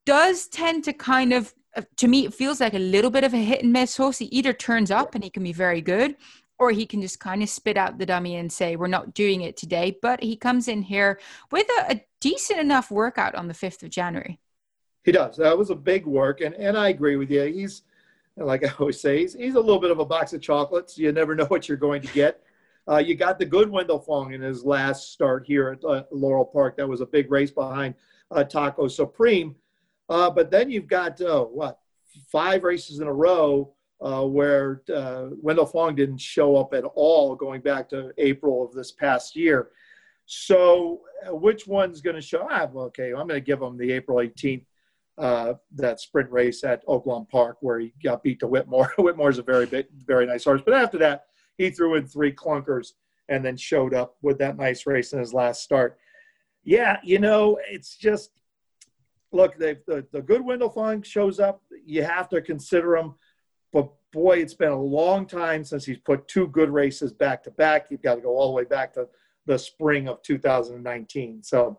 [0.07, 1.53] Does tend to kind of
[1.97, 4.19] to me, it feels like a little bit of a hit and miss horse.
[4.19, 6.17] He either turns up and he can be very good,
[6.59, 9.43] or he can just kind of spit out the dummy and say, We're not doing
[9.43, 9.99] it today.
[10.01, 11.21] But he comes in here
[11.51, 14.39] with a, a decent enough workout on the 5th of January.
[15.05, 15.37] He does.
[15.37, 16.41] That was a big work.
[16.41, 17.45] And, and I agree with you.
[17.45, 17.83] He's,
[18.37, 20.99] like I always say, he's, he's a little bit of a box of chocolates.
[20.99, 22.43] You never know what you're going to get.
[22.89, 26.45] Uh, you got the good Wendell Fong in his last start here at uh, Laurel
[26.45, 26.77] Park.
[26.77, 27.95] That was a big race behind
[28.31, 29.57] uh, Taco Supreme.
[30.09, 31.79] Uh, but then you've got uh, what
[32.31, 37.35] five races in a row uh, where uh, Wendell Fong didn't show up at all,
[37.35, 39.71] going back to April of this past year.
[40.27, 42.73] So, uh, which one's going to show up?
[42.75, 44.65] Ah, okay, I'm going to give him the April 18th
[45.19, 48.93] uh, that sprint race at Oaklawn Park where he got beat to Whitmore.
[48.99, 51.27] Whitmore's a very big, very nice horse, but after that,
[51.57, 52.93] he threw in three clunkers
[53.29, 55.99] and then showed up with that nice race in his last start.
[56.65, 58.31] Yeah, you know, it's just
[59.33, 59.79] look, the,
[60.13, 61.63] the good Wendell Fong shows up.
[61.85, 63.15] You have to consider him.
[63.73, 67.51] But boy, it's been a long time since he's put two good races back to
[67.51, 67.87] back.
[67.91, 69.09] You've got to go all the way back to
[69.47, 71.43] the spring of 2019.
[71.43, 71.79] So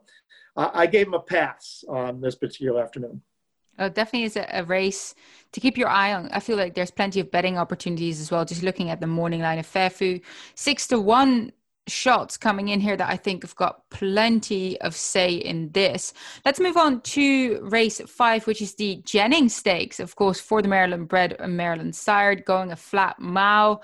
[0.55, 3.21] I, I gave him a pass on this particular afternoon.
[3.79, 5.13] Oh, definitely is a, a, race
[5.51, 6.29] to keep your eye on.
[6.31, 8.43] I feel like there's plenty of betting opportunities as well.
[8.43, 10.19] Just looking at the morning line of Fairfu,
[10.55, 11.51] six to one
[11.87, 16.13] shots coming in here that I think have got plenty of say in this.
[16.45, 20.67] Let's move on to race five, which is the Jennings Stakes, of course, for the
[20.67, 23.83] Maryland bred and Maryland sired, going a flat mile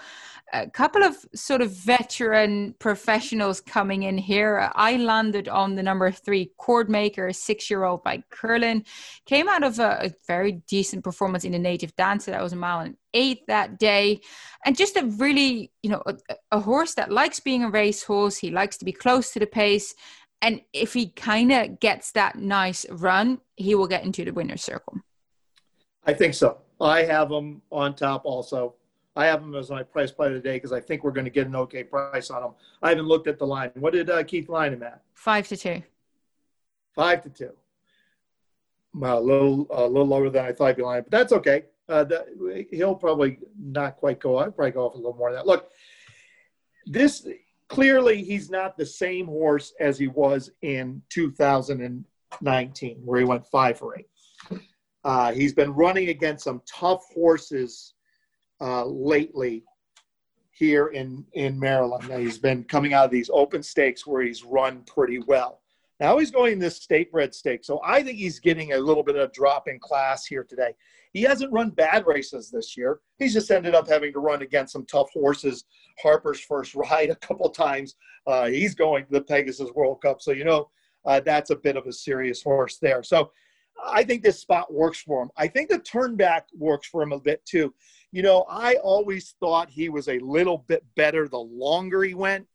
[0.53, 4.71] a couple of sort of veteran professionals coming in here.
[4.75, 8.85] I landed on the number three Cordmaker, maker, six year old by Curlin.
[9.25, 12.31] Came out of a, a, very decent performance in the native dancer.
[12.31, 14.21] That was a mile and eight that day.
[14.63, 16.15] And just a really, you know, a,
[16.51, 18.37] a horse that likes being a racehorse.
[18.37, 19.95] He likes to be close to the pace.
[20.41, 24.63] And if he kind of gets that nice run, he will get into the winner's
[24.63, 24.99] circle.
[26.05, 26.59] I think so.
[26.79, 28.75] I have him on top also.
[29.15, 31.47] I have them as my price play today because I think we're going to get
[31.47, 32.53] an okay price on them.
[32.81, 33.71] I haven't looked at the line.
[33.75, 35.01] What did uh, Keith line him at?
[35.13, 35.83] Five to two.
[36.95, 37.51] Five to two.
[38.93, 41.65] Well, a little, a little lower than I thought he'd be lying, but that's okay.
[41.89, 44.37] Uh, the, he'll probably not quite go.
[44.37, 45.47] I'd probably go off a little more than that.
[45.47, 45.71] Look,
[46.85, 47.27] this
[47.67, 53.77] clearly he's not the same horse as he was in 2019, where he went five
[53.77, 54.07] for eight.
[55.03, 57.93] Uh, he's been running against some tough horses
[58.61, 59.63] uh, lately
[60.51, 62.07] here in, in Maryland.
[62.09, 65.61] Now, he's been coming out of these open stakes where he's run pretty well.
[65.99, 67.63] Now he's going this state bred stake.
[67.63, 70.73] So I think he's getting a little bit of a drop in class here today.
[71.13, 72.99] He hasn't run bad races this year.
[73.19, 75.65] He's just ended up having to run against some tough horses.
[76.01, 77.95] Harper's first ride a couple times.
[78.25, 80.21] Uh, he's going to the Pegasus World Cup.
[80.21, 80.69] So, you know,
[81.05, 83.03] uh, that's a bit of a serious horse there.
[83.03, 83.31] So
[83.85, 85.29] I think this spot works for him.
[85.37, 87.73] I think the turn back works for him a bit too.
[88.13, 92.45] You know, I always thought he was a little bit better the longer he went.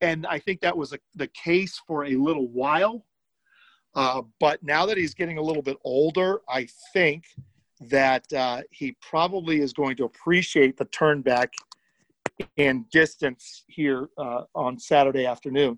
[0.00, 3.04] And I think that was a, the case for a little while.
[3.96, 7.24] Uh, but now that he's getting a little bit older, I think
[7.80, 11.52] that uh, he probably is going to appreciate the turn back
[12.56, 15.76] in distance here uh, on Saturday afternoon.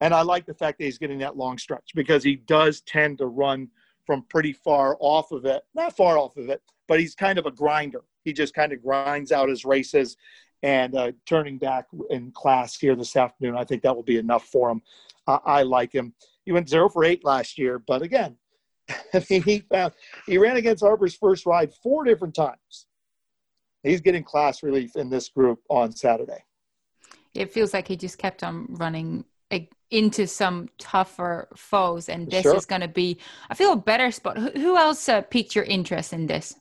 [0.00, 3.18] And I like the fact that he's getting that long stretch because he does tend
[3.18, 3.68] to run
[4.06, 5.62] from pretty far off of it.
[5.74, 8.02] Not far off of it, but he's kind of a grinder.
[8.26, 10.16] He just kind of grinds out his races
[10.64, 13.56] and uh, turning back in class here this afternoon.
[13.56, 14.82] I think that will be enough for him.
[15.28, 16.12] Uh, I like him.
[16.44, 18.36] He went zero for eight last year, but again,
[19.14, 19.92] I mean, he found
[20.26, 22.86] he ran against Harper's first ride four different times.
[23.84, 26.44] He's getting class relief in this group on Saturday.
[27.32, 29.24] It feels like he just kept on running
[29.90, 32.56] into some tougher foes, and this sure.
[32.56, 33.18] is going to be,
[33.48, 34.36] I feel, a better spot.
[34.38, 36.56] Who else uh, piqued your interest in this?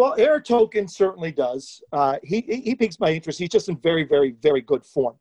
[0.00, 1.82] Well, Air Token certainly does.
[1.92, 3.38] Uh, he he piques my interest.
[3.38, 5.16] He's just in very, very, very good form.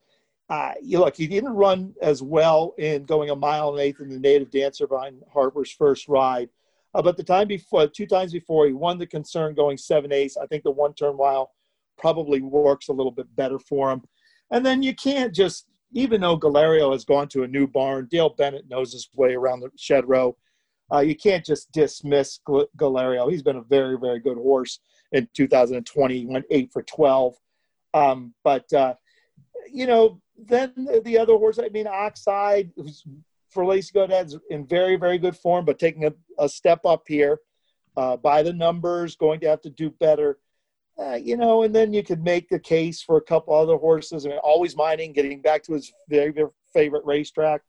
[0.50, 4.08] Uh, you look, he didn't run as well in going a mile and eighth in
[4.08, 6.48] the native dancer behind Harper's first ride.
[6.94, 10.38] Uh, but the time before, two times before, he won the concern going seven eighths.
[10.38, 11.52] I think the one turn mile
[11.98, 14.02] probably works a little bit better for him.
[14.50, 18.30] And then you can't just, even though Galerio has gone to a new barn, Dale
[18.30, 20.38] Bennett knows his way around the shed row.
[20.92, 23.30] Uh, you can't just dismiss Galerio.
[23.30, 24.80] He's been a very, very good horse
[25.12, 26.18] in 2020.
[26.18, 27.36] He went eight for 12.
[27.94, 28.96] Um, but, uh,
[29.72, 30.74] you know, then
[31.04, 33.04] the other horse, I mean, Oxide, who's
[33.50, 37.40] for Lacey Gaudet's in very, very good form, but taking a, a step up here
[37.98, 40.40] uh, by the numbers, going to have to do better.
[41.00, 44.26] Uh, you know, and then you could make the case for a couple other horses.
[44.26, 46.34] I mean, Alwaysmining, getting back to his very
[46.74, 47.62] favorite racetrack.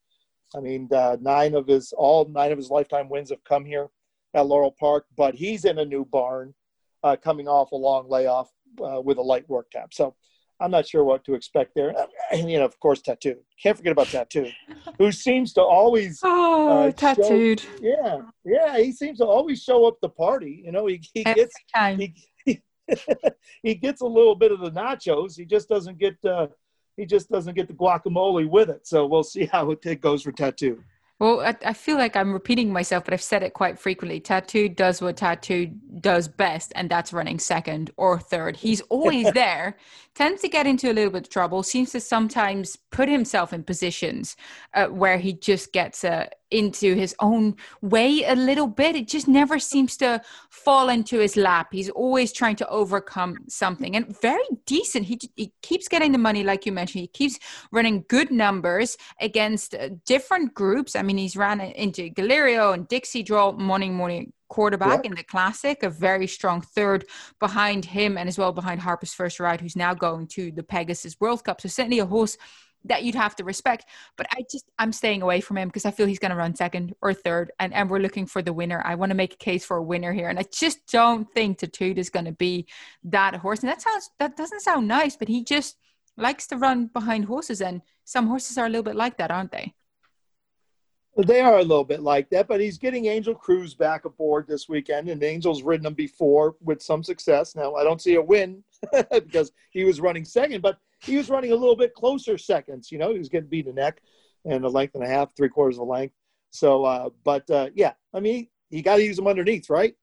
[0.54, 3.88] I mean, uh, nine of his all nine of his lifetime wins have come here
[4.34, 6.54] at Laurel Park, but he's in a new barn,
[7.02, 8.50] uh, coming off a long layoff
[8.84, 9.92] uh, with a light work tap.
[9.92, 10.14] So
[10.60, 11.94] I'm not sure what to expect there.
[12.32, 13.36] And you know, of course, tattoo.
[13.62, 14.50] Can't forget about tattoo,
[14.98, 17.60] who seems to always oh uh, tattooed.
[17.60, 20.62] Show, yeah, yeah, he seems to always show up the party.
[20.64, 21.54] You know, he, he gets
[21.96, 22.60] he, he,
[23.62, 25.36] he, gets a little bit of the nachos.
[25.36, 26.48] He just doesn't get uh,
[27.00, 28.86] he just doesn't get the guacamole with it.
[28.86, 30.84] So we'll see how it goes for tattoo.
[31.18, 34.20] Well, I, I, feel like I'm repeating myself, but I've said it quite frequently.
[34.20, 35.66] Tattoo does what Tattoo
[36.00, 38.56] does best, and that's running second or third.
[38.56, 39.76] He's always there,
[40.14, 43.64] tends to get into a little bit of trouble, seems to sometimes put himself in
[43.64, 44.34] positions
[44.72, 48.96] uh, where he just gets uh, into his own way a little bit.
[48.96, 50.20] It just never seems to
[50.50, 51.68] fall into his lap.
[51.72, 55.06] He's always trying to overcome something and very decent.
[55.06, 57.02] He, he keeps getting the money, like you mentioned.
[57.02, 57.38] He keeps
[57.72, 60.96] running good numbers against uh, different groups.
[60.96, 65.82] I mean, he's ran into Galerio and Dixie Draw morning, morning quarterback in the classic,
[65.82, 67.06] a very strong third
[67.38, 71.16] behind him and as well behind Harper's first ride, who's now going to the Pegasus
[71.20, 71.60] World Cup.
[71.60, 72.36] So certainly a horse
[72.84, 73.86] that you'd have to respect.
[74.16, 76.54] But I just I'm staying away from him because I feel he's going to run
[76.54, 78.82] second or third, and and we're looking for the winner.
[78.84, 81.58] I want to make a case for a winner here, and I just don't think
[81.58, 82.66] Tattoo is going to be
[83.04, 83.60] that horse.
[83.60, 85.76] And that sounds that doesn't sound nice, but he just
[86.16, 89.52] likes to run behind horses, and some horses are a little bit like that, aren't
[89.52, 89.74] they?
[91.16, 94.68] They are a little bit like that, but he's getting Angel Cruz back aboard this
[94.68, 97.56] weekend, and Angel's ridden him before with some success.
[97.56, 98.62] Now, I don't see a win
[99.10, 102.90] because he was running second, but he was running a little bit closer seconds.
[102.92, 104.02] You know, he was getting beat in the neck
[104.44, 106.14] and a length and a half, three quarters of a length.
[106.50, 109.94] So, uh, but uh, yeah, I mean, you got to use him underneath, right?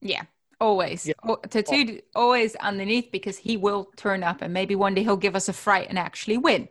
[0.00, 0.22] Yeah,
[0.60, 1.06] always.
[1.06, 1.14] Yeah.
[1.26, 5.36] Oh, Tattoo always underneath because he will turn up and maybe one day he'll give
[5.36, 6.68] us a fright and actually win.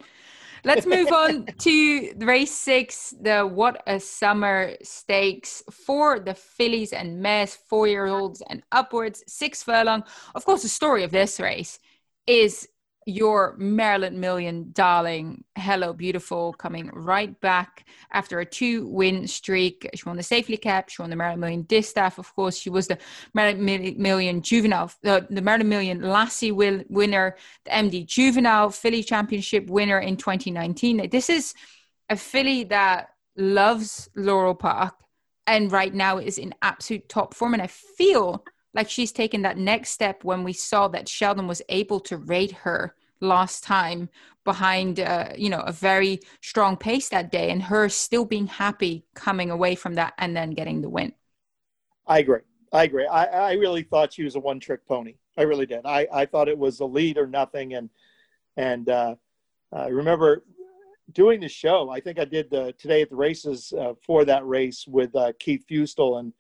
[0.64, 7.22] Let's move on to race six, the What a Summer Stakes for the fillies and
[7.22, 10.04] mares, four year olds and upwards, six furlong.
[10.36, 11.80] Of course, the story of this race
[12.28, 12.68] is
[13.06, 19.90] your Maryland Million darling, Hello Beautiful, coming right back after a two win streak.
[19.96, 22.20] She won the Safely Kept, she won the Maryland Million Distaff.
[22.20, 22.98] Of course, she was the
[23.34, 27.36] Maryland Million Juvenile, uh, the Maryland Million Lassie winner,
[27.66, 31.10] the MD Juvenile Filly Championship winner in 2019.
[31.10, 31.54] This is
[32.10, 34.96] a filly that loves Laurel Park
[35.48, 37.54] and right now is in absolute top form.
[37.54, 41.62] And I feel like she's taken that next step when we saw that Sheldon was
[41.70, 44.10] able to rate her last time
[44.44, 49.06] behind uh, you know a very strong pace that day and her still being happy
[49.14, 51.14] coming away from that and then getting the win.
[52.08, 52.42] I agree.
[52.74, 53.06] I agree.
[53.06, 55.16] I, I really thought she was a one trick pony.
[55.38, 55.86] I really did.
[55.86, 57.90] I, I thought it was a lead or nothing and
[58.58, 59.16] and uh,
[59.72, 60.44] i remember
[61.14, 61.90] doing the show.
[61.90, 65.34] I think i did uh, today at the races uh, for that race with uh,
[65.40, 66.34] Keith Feustle and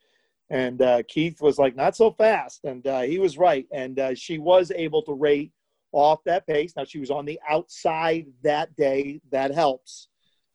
[0.52, 2.66] and uh, Keith was like, not so fast.
[2.66, 3.66] And uh, he was right.
[3.72, 5.54] And uh, she was able to rate
[5.94, 6.74] off that pace.
[6.76, 9.22] Now, she was on the outside that day.
[9.32, 10.10] That helps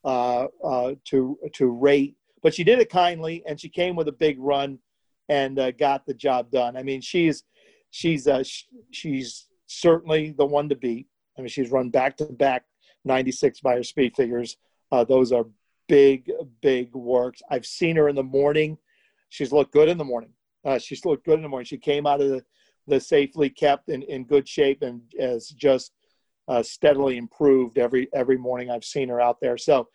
[0.05, 2.15] uh, uh, to, to rate.
[2.43, 4.79] But she did it kindly, and she came with a big run
[5.31, 6.77] and uh, got the job done.
[6.77, 7.45] I mean, she's,
[7.91, 8.29] she's,
[8.91, 11.07] she's certainly the one to beat.
[11.39, 12.67] I mean, she's run back to back
[13.07, 14.59] 96 by her speed figures.
[15.09, 15.47] those are
[15.89, 16.31] big,
[16.61, 17.41] big works.
[17.51, 18.77] I've seen her in the morning
[19.37, 20.31] she's looked good in the morning.
[20.65, 21.67] Uh, she's looked good in the morning.
[21.67, 22.45] She came out of the,
[22.87, 25.93] the safely kept in, in good shape and has just
[26.49, 29.59] uh, steadily improved every every morning I've seen her out there.
[29.59, 29.89] So,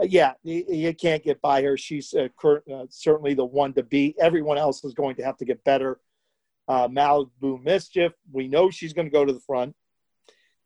[0.00, 1.76] uh, yeah, you, you, can't get by her.
[1.76, 4.16] She's uh, cur- uh, certainly the one to beat.
[4.18, 6.00] Everyone else is going to have to get better.
[6.66, 9.74] Uh, Malibu Mischief, we know she's going to go to the front.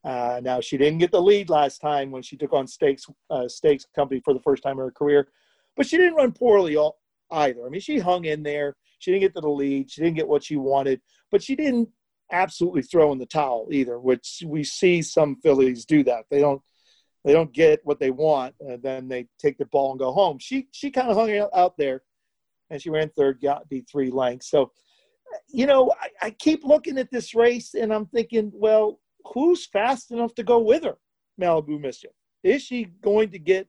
[0.04, 3.06] now she didn't get the lead last time when she took on Stakes
[3.48, 5.28] Stakes Company for the first time in her career,
[5.76, 7.01] but she didn't run poorly all,
[7.32, 7.66] either.
[7.66, 8.76] I mean, she hung in there.
[8.98, 9.90] She didn't get to the lead.
[9.90, 11.88] She didn't get what she wanted, but she didn't
[12.30, 16.24] absolutely throw in the towel either, which we see some fillies do that.
[16.30, 16.62] They don't
[17.24, 20.38] they don't get what they want, and then they take the ball and go home.
[20.40, 22.02] She she kind of hung out there,
[22.70, 24.50] and she ran third, got beat three lengths.
[24.50, 24.72] So,
[25.48, 30.10] you know, I, I keep looking at this race, and I'm thinking, well, who's fast
[30.10, 30.96] enough to go with her?
[31.40, 32.10] Malibu Mischief.
[32.42, 33.68] Is she going to get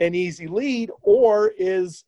[0.00, 2.04] an easy lead, or is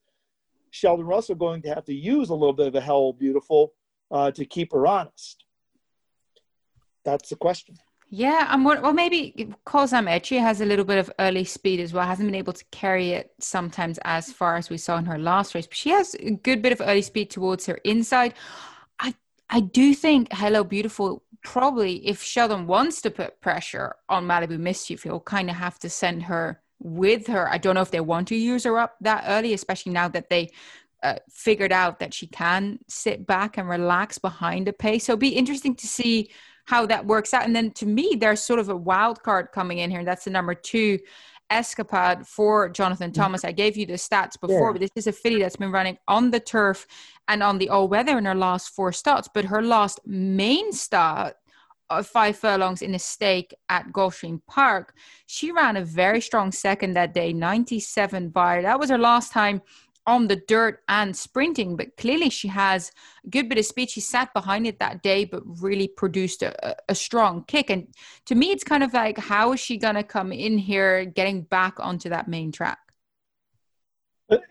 [0.71, 3.73] Sheldon Russell going to have to use a little bit of a Hello Beautiful
[4.11, 5.45] uh, to keep her honest?
[7.05, 7.77] That's the question.
[8.11, 8.93] Yeah, I'm well.
[8.95, 12.07] Maybe I'm edgy, has a little bit of early speed as well.
[12.07, 15.55] Hasn't been able to carry it sometimes as far as we saw in her last
[15.55, 18.33] race, but she has a good bit of early speed towards her inside.
[18.99, 19.15] I
[19.51, 25.03] I do think Hello Beautiful probably if Sheldon wants to put pressure on Malibu Mischief,
[25.03, 27.49] he'll kind of have to send her with her.
[27.49, 30.29] I don't know if they want to use her up that early, especially now that
[30.29, 30.51] they
[31.03, 35.05] uh, figured out that she can sit back and relax behind the pace.
[35.05, 36.31] So be interesting to see
[36.67, 37.45] how that works out.
[37.45, 40.25] And then to me, there's sort of a wild card coming in here, and that's
[40.25, 40.99] the number two
[41.51, 43.23] escapade for Jonathan mm-hmm.
[43.23, 43.45] Thomas.
[43.45, 44.73] I gave you the stats before, yeah.
[44.73, 46.87] but this is a filly that's been running on the turf
[47.27, 49.29] and on the all weather in her last four starts.
[49.33, 51.37] But her last main start
[52.03, 54.95] five furlongs in a stake at Gulfstream Park,
[55.27, 58.63] she ran a very strong second that day, 97 by.
[58.63, 59.63] That was her last time
[60.07, 62.91] on the dirt and sprinting, but clearly she has
[63.27, 63.91] a good bit of speed.
[63.91, 67.69] She sat behind it that day, but really produced a, a strong kick.
[67.69, 67.89] And
[68.25, 71.43] to me, it's kind of like, how is she going to come in here getting
[71.43, 72.79] back onto that main track?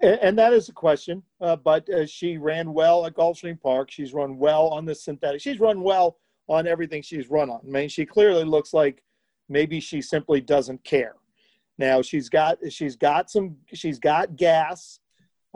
[0.01, 1.23] And that is a question.
[1.41, 3.89] Uh, but uh, she ran well at Gulfstream Park.
[3.89, 5.41] She's run well on the synthetic.
[5.41, 6.17] She's run well
[6.47, 7.61] on everything she's run on.
[7.65, 9.03] I mean, she clearly looks like
[9.49, 11.15] maybe she simply doesn't care.
[11.77, 14.99] Now she's got she's got some she's got gas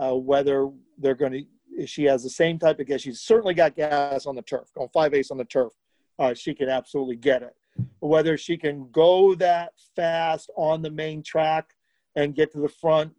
[0.02, 1.46] uh, whether they're going
[1.78, 3.02] to, she has the same type of gas.
[3.02, 5.74] She's certainly got gas on the turf, going five ace on the turf.
[6.20, 7.56] Uh, she can absolutely get it.
[8.00, 11.70] Whether she can go that fast on the main track
[12.16, 13.14] and get to the front,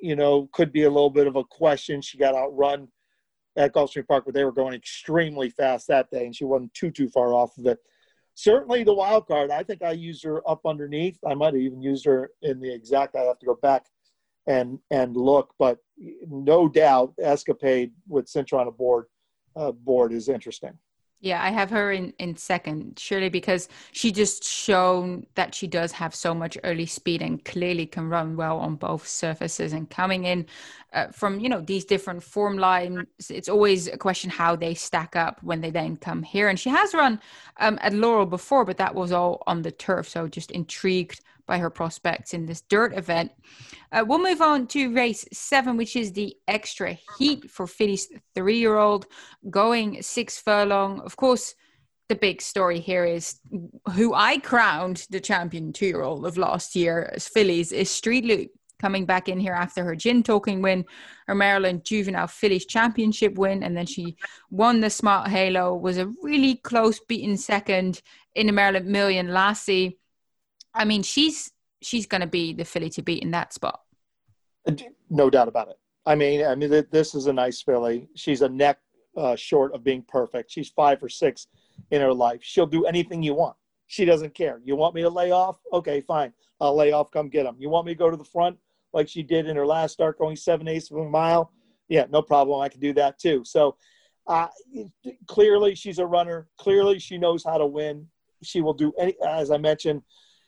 [0.00, 2.02] you know, could be a little bit of a question.
[2.02, 2.88] She got outrun
[3.56, 6.90] at Gulfstream Park, but they were going extremely fast that day, and she wasn't too
[6.90, 7.78] too far off of it.
[8.34, 9.50] Certainly, the wild card.
[9.50, 11.18] I think I used her up underneath.
[11.26, 13.16] I might have even used her in the exact.
[13.16, 13.86] I have to go back
[14.46, 15.54] and and look.
[15.58, 15.78] But
[16.28, 19.06] no doubt, Escapade with Cintron aboard
[19.56, 20.78] uh, board is interesting.
[21.20, 25.90] Yeah, I have her in, in second, surely because she just shown that she does
[25.92, 29.72] have so much early speed and clearly can run well on both surfaces.
[29.72, 30.46] And coming in
[30.92, 35.16] uh, from, you know, these different form lines, it's always a question how they stack
[35.16, 36.48] up when they then come here.
[36.48, 37.18] And she has run
[37.56, 40.08] um, at Laurel before, but that was all on the turf.
[40.08, 43.32] So just intrigued by her prospects in this dirt event.
[43.92, 48.58] Uh, we'll move on to race seven, which is the Xtra Heat for filly's three
[48.58, 49.06] year old
[49.50, 51.00] going six furlong.
[51.00, 51.54] Of course,
[52.08, 53.40] the big story here is
[53.94, 58.24] who I crowned the champion two year old of last year as fillies is Street
[58.24, 60.84] Loot coming back in here after her gin talking win,
[61.26, 64.16] her Maryland Juvenile Fillies Championship win, and then she
[64.50, 68.02] won the Smart Halo, was a really close beaten second
[68.34, 69.98] in the Maryland Million Lassie.
[70.76, 71.52] I mean, she's
[71.82, 73.80] she's going to be the filly to beat in that spot.
[75.10, 75.78] No doubt about it.
[76.04, 78.08] I mean, I mean, this is a nice filly.
[78.14, 78.78] She's a neck
[79.16, 80.50] uh, short of being perfect.
[80.50, 81.48] She's five or six
[81.90, 82.40] in her life.
[82.42, 83.56] She'll do anything you want.
[83.86, 84.60] She doesn't care.
[84.64, 85.58] You want me to lay off?
[85.72, 86.32] Okay, fine.
[86.60, 87.10] I'll lay off.
[87.10, 87.56] Come get them.
[87.58, 88.58] You want me to go to the front
[88.92, 91.52] like she did in her last start, going seven eighths of a mile?
[91.88, 92.60] Yeah, no problem.
[92.60, 93.42] I can do that too.
[93.44, 93.76] So
[94.26, 94.48] uh,
[95.26, 96.48] clearly, she's a runner.
[96.58, 98.06] Clearly, she knows how to win.
[98.42, 99.14] She will do any.
[99.26, 100.02] As I mentioned,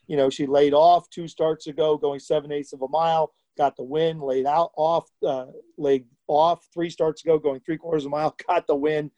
[0.08, 3.76] you know, she laid off two starts ago, going seven eighths of a mile, got
[3.76, 4.20] the win.
[4.20, 5.46] Laid out off, uh,
[5.76, 9.10] laid off three starts ago, going three quarters of a mile, got the win.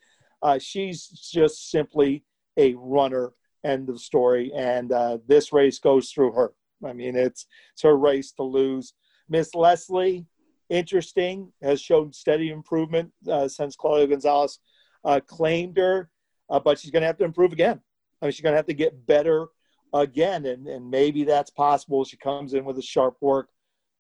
[0.43, 2.25] Uh, she's just simply
[2.57, 3.33] a runner.
[3.65, 4.53] End of story.
[4.55, 6.53] And uh, this race goes through her.
[6.85, 8.95] I mean, it's it's her race to lose.
[9.29, 10.27] Miss Leslie,
[10.71, 14.59] interesting, has shown steady improvement uh, since Claudio Gonzalez
[15.05, 16.11] uh, claimed her,
[16.49, 17.81] uh, but she's going to have to improve again.
[18.21, 19.49] I mean, she's going to have to get better
[19.93, 22.05] again, and, and maybe that's possible.
[22.05, 23.49] She comes in with a sharp work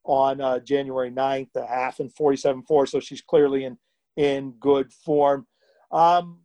[0.04, 3.78] on uh, January 9th, a half and 47.4, so she's clearly in,
[4.16, 5.46] in good form.
[5.90, 6.40] Um,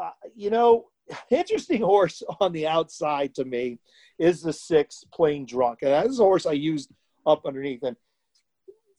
[0.00, 0.86] uh, you know,
[1.30, 3.78] interesting horse on the outside to me
[4.18, 5.80] is the six plain drunk.
[5.82, 6.90] And that's a horse I used
[7.26, 7.82] up underneath.
[7.82, 7.96] And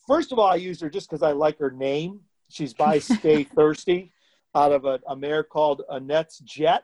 [0.08, 2.22] first of all, I used her just because I like her name.
[2.50, 4.12] She's by Stay Thirsty
[4.54, 6.84] out of a, a mare called Annette's Jet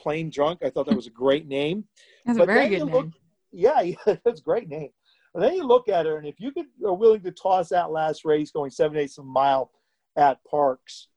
[0.00, 0.60] plain drunk.
[0.64, 1.84] I thought that was a great name.
[2.24, 2.94] That's but a very good name.
[2.94, 3.10] Look,
[3.52, 4.90] yeah, yeah, that's a great name.
[5.34, 7.90] And then you look at her, and if you could, are willing to toss that
[7.90, 9.70] last race going seven eighths of a mile
[10.16, 11.08] at Parx,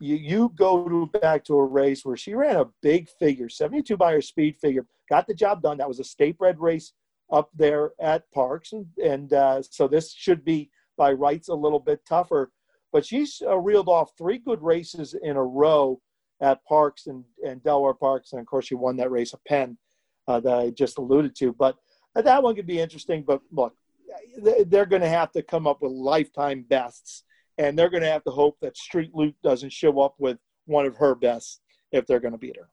[0.00, 3.96] you, you go to, back to a race where she ran a big figure, 72
[3.96, 5.78] by her speed figure, got the job done.
[5.78, 6.92] That was a state bred race
[7.30, 8.72] up there at Parx.
[8.72, 12.50] And, and uh, so this should be by rights a little bit tougher.
[12.92, 16.00] But she's uh, reeled off three good races in a row
[16.42, 18.32] at Parx and, and Delaware Parks.
[18.32, 19.78] And of course, she won that race of Penn
[20.28, 21.52] uh, that I just alluded to.
[21.52, 21.76] But
[22.14, 23.22] that one could be interesting.
[23.22, 23.74] But look,
[24.66, 27.24] they're going to have to come up with lifetime bests
[27.58, 30.86] and they're going to have to hope that Street Loot doesn't show up with one
[30.86, 31.60] of her best
[31.92, 32.68] if they're going to beat her.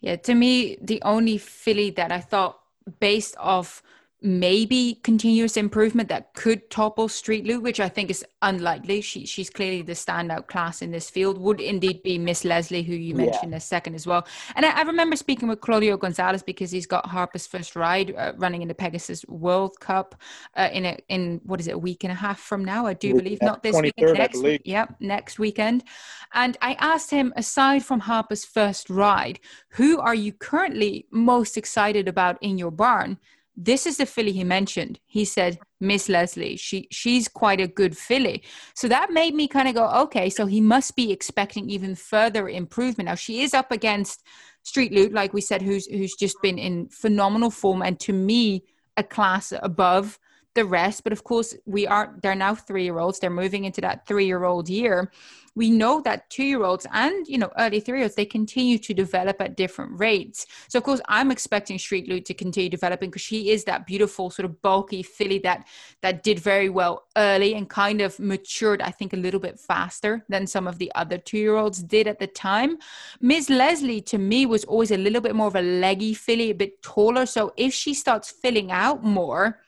[0.00, 2.58] Yeah, to me, the only filly that I thought
[2.98, 3.82] based off
[4.22, 9.00] maybe continuous improvement that could topple Street Loot, which I think is unlikely.
[9.00, 11.38] She she's clearly the standout class in this field.
[11.38, 13.58] Would indeed be Miss Leslie, who you mentioned yeah.
[13.58, 14.26] a second as well.
[14.56, 18.32] And I, I, remember speaking with Claudio Gonzalez because he's got Harper's first ride uh,
[18.36, 20.14] running in the Pegasus World Cup
[20.56, 22.86] uh, in a in what is it a week and a half from now?
[22.86, 24.62] I do believe not this weekend, next week.
[24.64, 25.84] Yep, next weekend.
[26.32, 29.40] And I asked him, aside from Harper's first ride,
[29.70, 33.18] who are you currently most excited about in your barn?
[33.62, 34.98] This is the filly he mentioned.
[35.04, 38.42] He said, Miss Leslie, she she's quite a good filly.
[38.74, 42.48] So that made me kind of go, okay, so he must be expecting even further
[42.48, 43.08] improvement.
[43.08, 44.22] Now she is up against
[44.62, 48.64] Street Loot, like we said, who's who's just been in phenomenal form and to me
[48.96, 50.18] a class above
[50.54, 51.04] the rest.
[51.04, 53.18] But of course, we are they're now three year olds.
[53.18, 55.10] They're moving into that three year old year.
[55.56, 58.78] We know that two year olds and you know early three year olds they continue
[58.78, 60.46] to develop at different rates.
[60.68, 64.30] So of course, I'm expecting Street Loot to continue developing because she is that beautiful
[64.30, 65.66] sort of bulky filly that
[66.02, 70.24] that did very well early and kind of matured, I think, a little bit faster
[70.28, 72.78] than some of the other two year olds did at the time.
[73.20, 73.50] Ms.
[73.50, 76.82] Leslie to me was always a little bit more of a leggy filly, a bit
[76.82, 77.26] taller.
[77.26, 79.60] So if she starts filling out more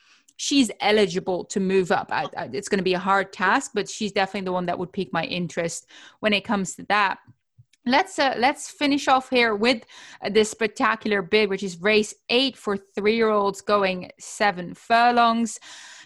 [0.42, 2.08] she's eligible to move up.
[2.10, 4.78] I, I, it's going to be a hard task, but she's definitely the one that
[4.78, 5.86] would pique my interest
[6.18, 7.18] when it comes to that.
[7.86, 9.84] Let's uh, let's finish off here with
[10.20, 15.60] uh, this spectacular bid, which is race eight for three-year-olds going seven furlongs.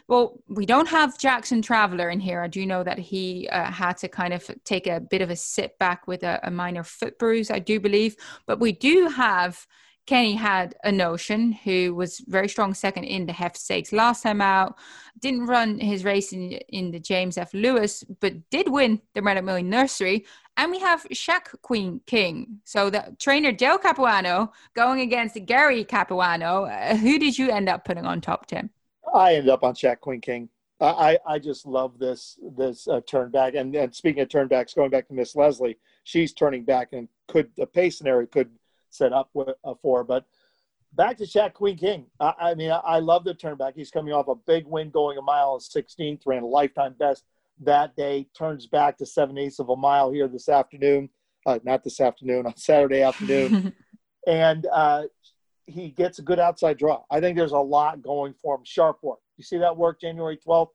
[0.08, 2.40] Well, we don't have Jackson Traveler in here.
[2.42, 5.36] I do know that he uh, had to kind of take a bit of a
[5.36, 8.16] sit back with a, a minor foot bruise, I do believe.
[8.46, 9.66] But we do have
[10.06, 14.40] Kenny had a notion who was very strong second in the heft stakes last time
[14.40, 14.76] out.
[15.18, 17.52] Didn't run his race in, in the James F.
[17.52, 20.24] Lewis, but did win the Red Million Nursery.
[20.56, 22.60] And we have Shack Queen King.
[22.64, 26.64] So the trainer Joe Capuano going against Gary Capuano.
[26.64, 28.70] Uh, who did you end up putting on top, Tim?
[29.12, 30.48] I ended up on Shack Queen King.
[30.78, 33.54] I, I just love this this uh, turn back.
[33.54, 37.08] And, and speaking of turn backs, going back to Miss Leslie, she's turning back and
[37.28, 38.50] could the pace scenario could–
[38.90, 40.04] set up with, uh, for.
[40.04, 40.24] But
[40.92, 42.06] back to Shack Queen King.
[42.20, 43.74] I, I mean, I, I, love the turn back.
[43.76, 47.24] He's coming off a big win going a mile and 16th, ran a lifetime best
[47.60, 51.08] that day, turns back to seven eighths of a mile here this afternoon.
[51.46, 53.72] Uh, not this afternoon, on Saturday afternoon.
[54.26, 55.04] and uh,
[55.66, 57.02] he gets a good outside draw.
[57.10, 58.62] I think there's a lot going for him.
[58.64, 59.20] Sharp work.
[59.36, 60.70] You see that work January 12th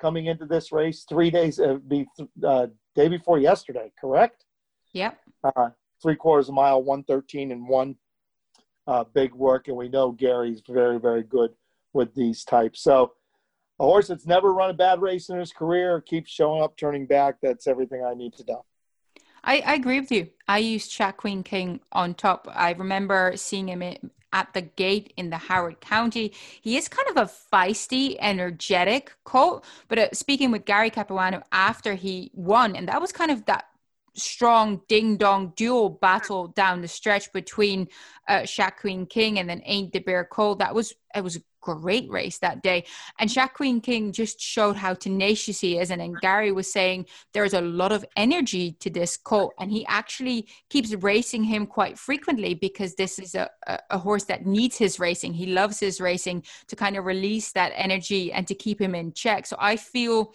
[0.00, 2.06] coming into this race, three days, uh, be
[2.42, 4.44] uh, day before yesterday, correct?
[4.92, 5.18] Yep.
[5.44, 5.68] Uh,
[6.04, 7.96] three quarters of a mile, 113 and one.
[8.86, 11.50] Uh, big work, and we know Gary's very, very good
[11.94, 12.82] with these types.
[12.82, 13.12] So,
[13.80, 17.06] a horse that's never run a bad race in his career keeps showing up, turning
[17.06, 17.36] back.
[17.42, 18.66] That's everything I need to know.
[19.42, 20.28] I, I agree with you.
[20.46, 22.46] I used Shack Queen King on top.
[22.54, 23.82] I remember seeing him
[24.34, 26.32] at the gate in the Howard County.
[26.60, 29.64] He is kind of a feisty, energetic colt.
[29.88, 33.66] But uh, speaking with Gary Capuano after he won, and that was kind of that
[34.14, 37.88] strong ding dong duel battle down the stretch between
[38.28, 40.60] uh, Shack King and then Ain't the Bear Cold.
[40.60, 42.84] That was it was a great race that day.
[43.18, 45.90] And Shack King just showed how tenacious he is.
[45.90, 49.54] And then Gary was saying there's a lot of energy to this colt.
[49.58, 54.24] And he actually keeps racing him quite frequently because this is a, a, a horse
[54.24, 55.32] that needs his racing.
[55.32, 59.12] He loves his racing to kind of release that energy and to keep him in
[59.12, 59.46] check.
[59.46, 60.34] So I feel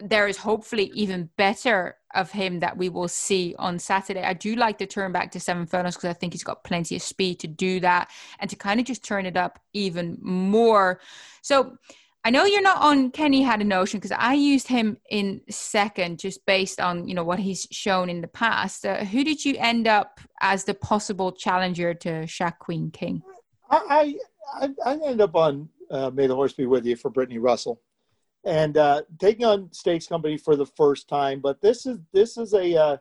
[0.00, 4.22] there is hopefully even better of him that we will see on Saturday.
[4.22, 6.96] I do like to turn back to seven furlongs because I think he's got plenty
[6.96, 11.00] of speed to do that and to kind of just turn it up even more.
[11.42, 11.76] So
[12.24, 16.18] I know you're not on Kenny had a notion because I used him in second
[16.18, 18.86] just based on you know what he's shown in the past.
[18.86, 23.22] Uh, who did you end up as the possible challenger to Shack Queen King?
[23.70, 24.18] I
[24.54, 27.80] I, I ended up on uh, May the Horse Be With You for Brittany Russell
[28.44, 31.40] and uh, taking on Stakes Company for the first time.
[31.40, 32.96] But this is this is a, uh,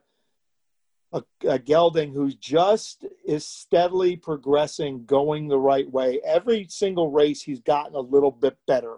[1.11, 6.19] a, a gelding who just is steadily progressing, going the right way.
[6.25, 8.97] Every single race, he's gotten a little bit better.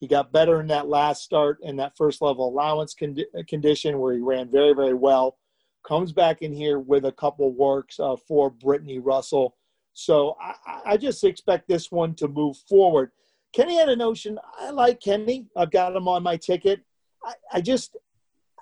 [0.00, 4.14] He got better in that last start in that first level allowance condi- condition where
[4.14, 5.38] he ran very very well.
[5.86, 9.56] Comes back in here with a couple works uh, for Brittany Russell.
[9.94, 13.12] So I, I just expect this one to move forward
[13.56, 14.38] Kenny had a notion.
[14.60, 15.46] I like Kenny.
[15.56, 16.84] I've got him on my ticket.
[17.24, 17.96] I, I just,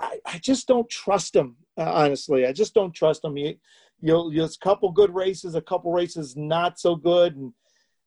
[0.00, 1.56] I, I, just don't trust him.
[1.76, 3.36] Uh, honestly, I just don't trust him.
[3.36, 3.56] You,
[4.00, 7.52] you'll, you'll, a couple good races, a couple races not so good, and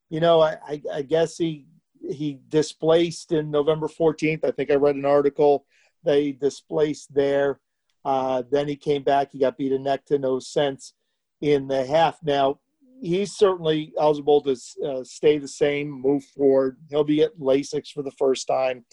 [0.10, 1.66] you know, I, I, I guess he
[2.10, 4.46] he displaced in November 14th.
[4.46, 5.66] I think I read an article
[6.06, 7.60] they displaced there.
[8.06, 9.34] Uh, then he came back.
[9.34, 10.94] He got beaten neck to no sense
[11.42, 12.20] in the half.
[12.24, 12.60] Now,
[13.02, 16.78] he's certainly eligible to uh, stay the same, move forward.
[16.90, 18.86] He'll be at Lasix for the first time.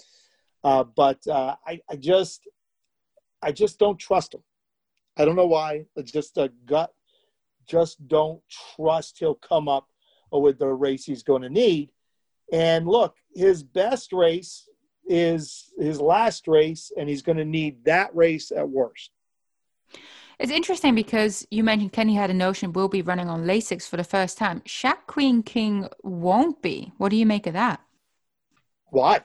[0.62, 2.46] Uh, but uh, I, I, just,
[3.42, 4.42] I just don't trust him.
[5.16, 5.84] I don't know why.
[5.96, 6.92] It's just a gut.
[7.66, 8.40] Just don't
[8.76, 9.88] trust he'll come up
[10.30, 11.90] with the race he's going to need.
[12.52, 14.68] And look, his best race
[15.06, 19.10] is his last race, and he's going to need that race at worst.
[20.38, 23.96] It's interesting because you mentioned Kenny had a notion will be running on Lasix for
[23.96, 24.60] the first time.
[24.62, 26.92] Shaq Queen King won't be.
[26.98, 27.80] What do you make of that?
[28.90, 29.20] Why?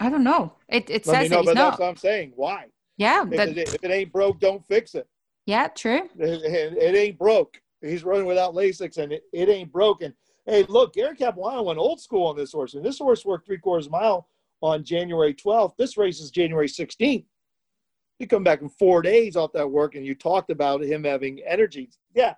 [0.00, 0.54] I don't know.
[0.68, 1.70] It it Let says know, that he's but not.
[1.72, 2.32] that's what I'm saying.
[2.36, 2.66] Why?
[2.96, 5.06] Yeah, If, that, it, if it ain't broke, don't fix it.
[5.46, 6.08] yeah, true.
[6.18, 7.60] It, it- it ain't broke.
[7.80, 10.14] He's running without Lasix, and it, it ain't broken.
[10.46, 13.58] Hey, look, Gary Capuano went old school on this horse, and this horse worked three
[13.58, 14.28] quarters mile
[14.60, 15.76] on January 12th.
[15.76, 17.24] This race is January 16th.
[18.18, 21.40] You come back in four days off that work, and you talked about him having
[21.46, 21.90] energy.
[22.14, 22.34] Yeah,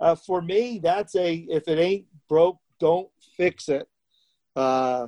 [0.00, 3.88] uh, for me, that's a if it ain't broke, don't fix it,
[4.56, 5.06] uh,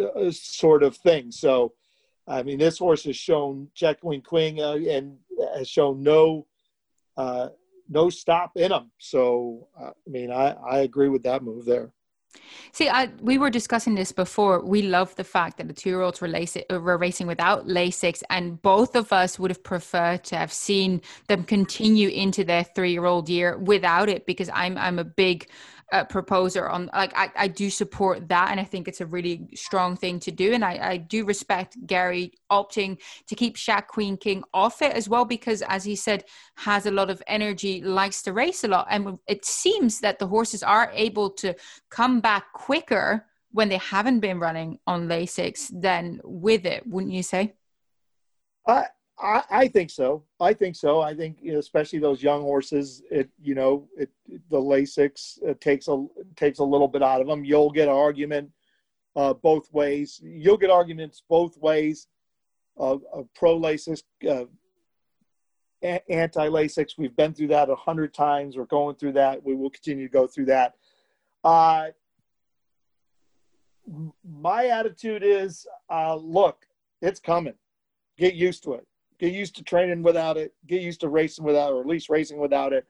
[0.00, 1.30] uh, sort of thing.
[1.30, 1.74] So,
[2.26, 5.18] I mean, this horse has shown Jack Wing Quing uh, and
[5.56, 6.46] has shown no
[7.16, 7.48] uh,
[7.88, 8.90] no stop in him.
[8.98, 11.92] So, uh, I mean, I, I agree with that move there.
[12.72, 14.64] See, I, we were discussing this before.
[14.64, 18.60] We love the fact that the two-year-olds were, lace, uh, were racing without Lasix, and
[18.62, 23.56] both of us would have preferred to have seen them continue into their three-year-old year
[23.58, 24.26] without it.
[24.26, 25.48] Because I'm I'm a big
[25.92, 29.48] uh, proposer on like I, I do support that, and I think it's a really
[29.54, 30.52] strong thing to do.
[30.52, 35.08] And I, I do respect Gary opting to keep Shaq Queen King off it as
[35.08, 36.24] well, because as he said,
[36.56, 40.26] has a lot of energy, likes to race a lot, and it seems that the
[40.26, 41.54] horses are able to
[41.90, 47.22] come back quicker when they haven't been running on Lasix than with it, wouldn't you
[47.22, 47.54] say?
[48.66, 48.84] I,
[49.20, 50.24] I, I think so.
[50.40, 51.00] I think so.
[51.00, 54.10] I think, you know, especially those young horses, it, you know, it,
[54.50, 56.06] the Lasix it takes a,
[56.36, 57.44] takes a little bit out of them.
[57.44, 58.50] You'll get an argument
[59.16, 60.20] uh, both ways.
[60.22, 62.06] You'll get arguments both ways
[62.76, 64.44] of, of pro Lasix, uh,
[65.82, 66.90] anti Lasix.
[66.96, 68.56] We've been through that a hundred times.
[68.56, 69.44] We're going through that.
[69.44, 70.74] We will continue to go through that.
[71.42, 71.88] Uh,
[74.24, 76.66] my attitude is, uh, look,
[77.00, 77.54] it's coming.
[78.18, 78.86] Get used to it.
[79.18, 80.54] Get used to training without it.
[80.66, 82.86] Get used to racing without, or at least racing without it.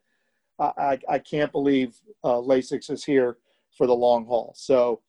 [0.59, 3.39] I, I, I can't believe uh, Lasix is here
[3.77, 4.53] for the long haul.
[4.57, 5.01] So,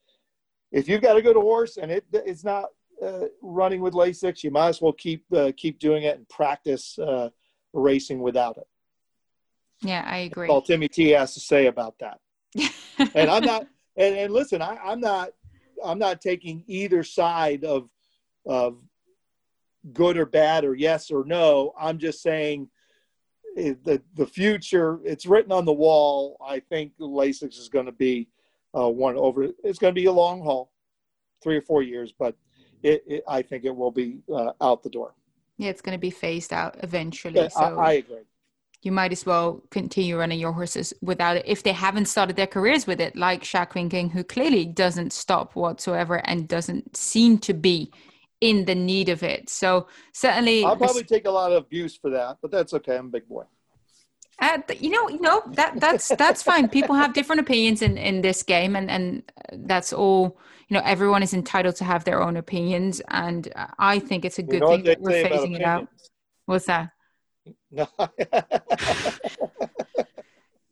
[0.72, 2.65] if you've got a good horse and it it's not
[3.03, 6.97] uh, running with Lasix, you might as well keep uh, keep doing it and practice
[6.99, 7.30] uh,
[7.74, 8.67] racing without it.
[9.82, 10.47] Yeah, I agree.
[10.47, 12.20] That's all Timmy T has to say about that.
[13.15, 13.67] and I'm not.
[13.97, 15.30] And, and listen, I, I'm not.
[15.84, 17.89] I'm not taking either side of
[18.45, 18.82] of
[19.93, 21.73] good or bad or yes or no.
[21.80, 22.69] I'm just saying
[23.57, 24.99] eh, the the future.
[25.03, 26.38] It's written on the wall.
[26.45, 28.27] I think Lasix is going to be
[28.77, 29.47] uh, one over.
[29.63, 30.71] It's going to be a long haul,
[31.41, 32.36] three or four years, but
[32.84, 35.15] it, it, I think it will be uh, out the door.
[35.57, 37.36] Yeah, it's going to be phased out eventually.
[37.36, 38.23] Yeah, so I, I agree.
[38.82, 42.47] you might as well continue running your horses without it if they haven't started their
[42.47, 47.53] careers with it, like Shaq King, who clearly doesn't stop whatsoever and doesn't seem to
[47.53, 47.91] be
[48.41, 49.49] in the need of it.
[49.49, 52.97] So certainly, I'll probably take a lot of abuse for that, but that's okay.
[52.97, 53.43] I'm a big boy.
[54.41, 56.69] Uh, you know, you know that that's that's fine.
[56.69, 59.23] People have different opinions in in this game, and and
[59.53, 60.39] that's all.
[60.69, 64.43] You know, everyone is entitled to have their own opinions, and I think it's a
[64.43, 65.87] good you know thing that we're phasing it out.
[66.45, 66.91] What's that?
[67.71, 67.87] No.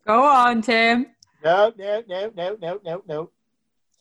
[0.06, 1.08] Go on, Tim.
[1.44, 3.32] no, no, no, no, no, no, no.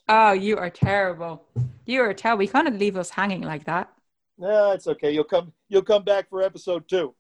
[0.09, 1.45] Oh, you are terrible.
[1.87, 2.41] You are terrible.
[2.41, 3.93] We can't leave us hanging like that.
[4.39, 5.13] No, it's okay.
[5.13, 5.53] You'll come.
[5.69, 7.15] You'll come back for episode two.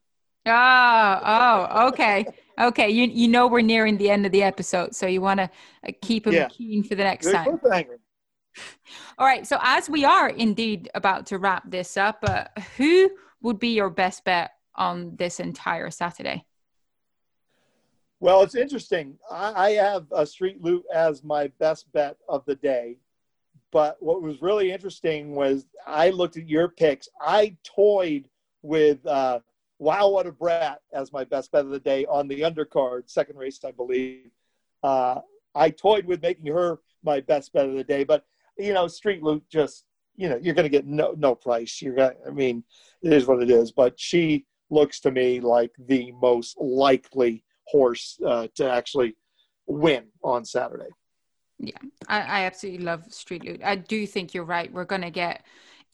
[0.48, 2.24] Oh, oh, okay,
[2.60, 2.90] okay.
[2.90, 5.50] You you know we're nearing the end of the episode, so you want to
[5.88, 6.48] uh, keep them Yeah.
[6.48, 7.86] keen for the next Good time.
[9.18, 9.46] All right.
[9.46, 12.44] So as we are indeed about to wrap this up, uh,
[12.76, 13.10] who
[13.40, 16.44] would be your best bet on this entire Saturday?
[18.20, 19.18] Well, it's interesting.
[19.30, 22.98] I, I have a street loot as my best bet of the day.
[23.72, 27.08] But what was really interesting was I looked at your picks.
[27.20, 28.28] I toyed
[28.62, 29.40] with uh,
[29.78, 33.36] Wow What a Brat as my best bet of the day on the undercard, second
[33.36, 34.30] race, I believe.
[34.82, 35.20] Uh,
[35.54, 38.04] I toyed with making her my best bet of the day.
[38.04, 38.24] But,
[38.56, 39.84] you know, street loot just,
[40.16, 41.82] you know, you're going to get no, no price.
[41.82, 42.64] You're going I mean,
[43.02, 43.72] it is what it is.
[43.72, 49.16] But she looks to me like the most likely horse uh, to actually
[49.66, 50.90] win on Saturday.
[52.08, 53.62] I, I absolutely love Street Loot.
[53.64, 54.72] I do think you're right.
[54.72, 55.44] We're going to get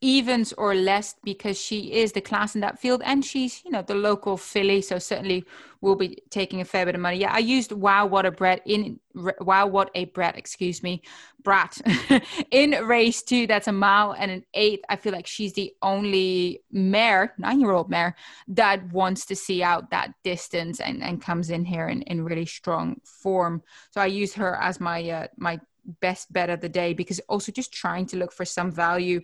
[0.02, 3.82] evens or less because she is the class in that field and she's you know
[3.82, 5.44] the local filly so certainly
[5.80, 7.18] will be taking a fair bit of money.
[7.18, 9.00] Yeah i used wow what a brat in
[9.40, 11.02] wow what a brat excuse me
[11.42, 11.80] brat
[12.50, 13.46] in race two.
[13.46, 14.84] That's a mile and an eighth.
[14.88, 18.16] I feel like she's the only mare nine year old mare
[18.48, 22.46] that wants to see out that distance and and comes in here in, in really
[22.46, 23.62] strong form.
[23.90, 25.60] So i use her as my uh, my
[26.00, 29.20] best bet of the day because also just trying to look for some value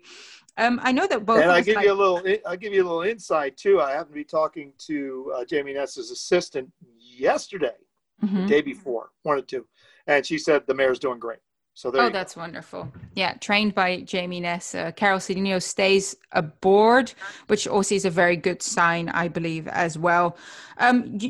[0.58, 1.40] um, I know that both.
[1.40, 2.22] And I give like- you a little.
[2.46, 3.80] I give you a little insight too.
[3.80, 7.76] I happened to be talking to uh, Jamie Ness's assistant yesterday,
[8.22, 8.42] mm-hmm.
[8.42, 9.66] the day before, one or two,
[10.06, 11.38] and she said the mayor's doing great.
[11.74, 12.02] So there.
[12.02, 12.40] Oh, that's go.
[12.40, 12.92] wonderful.
[13.14, 14.74] Yeah, trained by Jamie Ness.
[14.74, 17.12] Uh, Carol Cedeno stays aboard,
[17.46, 20.36] which also is a very good sign, I believe, as well.
[20.78, 21.20] Um,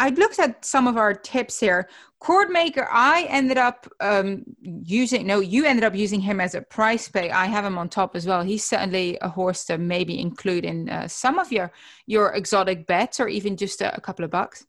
[0.00, 1.86] I looked at some of our tips here.
[2.22, 7.06] Cordmaker, I ended up um, using, no, you ended up using him as a price
[7.06, 7.30] pay.
[7.30, 8.42] I have him on top as well.
[8.42, 11.70] He's certainly a horse to maybe include in uh, some of your
[12.06, 14.66] your exotic bets or even just a, a couple of bucks.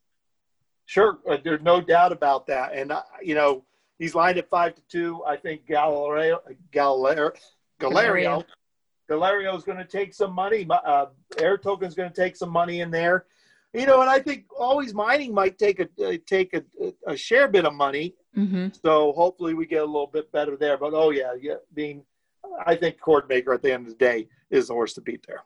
[0.86, 2.74] Sure, uh, there's no doubt about that.
[2.74, 3.64] And, uh, you know,
[4.00, 5.24] he's lined at five to two.
[5.26, 7.32] I think Galileo, Galileo,
[7.80, 8.44] Galerio,
[9.10, 10.68] Galerio is going to take some money.
[10.70, 11.06] Uh,
[11.38, 13.26] Air Token is going to take some money in there
[13.74, 16.64] you know, and I think Alwaysmining might take a uh, take a,
[17.08, 18.16] a share bit of money.
[18.38, 18.70] Mm-hmm.
[18.84, 20.78] So hopefully we get a little bit better there.
[20.78, 22.04] But oh yeah, yeah, being
[22.66, 25.44] I think Cordmaker at the end of the day is the horse to beat there.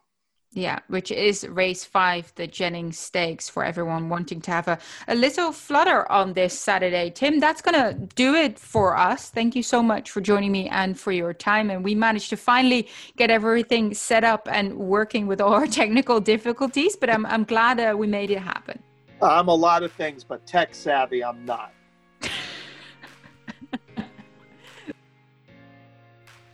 [0.56, 5.14] Yeah, which is race five, the Jennings Stakes, for everyone wanting to have a, a
[5.14, 7.10] little flutter on this Saturday.
[7.10, 9.28] Tim, that's going to do it for us.
[9.28, 11.68] Thank you so much for joining me and for your time.
[11.68, 12.88] And we managed to finally
[13.18, 17.78] get everything set up and working with all our technical difficulties, but I'm, I'm glad
[17.78, 18.82] uh, we made it happen.
[19.20, 21.75] I'm a lot of things, but tech savvy, I'm not.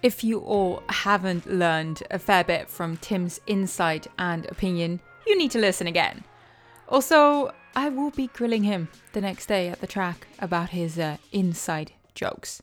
[0.02, 5.52] If you all haven't learned a fair bit from Tim's insight and opinion, you need
[5.52, 6.24] to listen again.
[6.88, 11.18] Also, I will be grilling him the next day at the track about his uh,
[11.30, 12.62] inside jokes.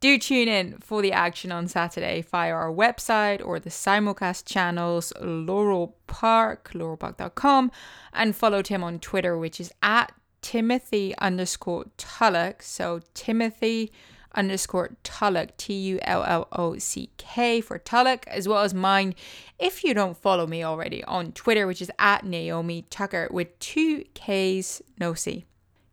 [0.00, 5.12] Do tune in for the action on Saturday via our website or the simulcast channels
[5.20, 7.70] Laurel Park, laurelpark.com,
[8.14, 10.10] and follow Tim on Twitter, which is at
[10.40, 12.62] Timothy underscore Tullock.
[12.62, 13.92] So Timothy
[14.34, 19.14] underscore Tullock, T U L L O C K for Tullock, as well as mine.
[19.58, 24.04] If you don't follow me already on Twitter, which is at Naomi Tukker with two
[24.14, 25.44] K's, no C.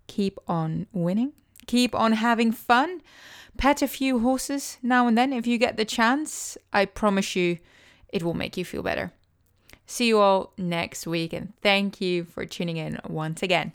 [0.07, 1.33] Keep on winning,
[1.67, 3.01] keep on having fun,
[3.57, 6.57] pet a few horses now and then if you get the chance.
[6.73, 7.59] I promise you
[8.09, 9.13] it will make you feel better.
[9.85, 13.73] See you all next week, and thank you for tuning in once again.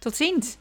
[0.00, 0.58] Tot ziens!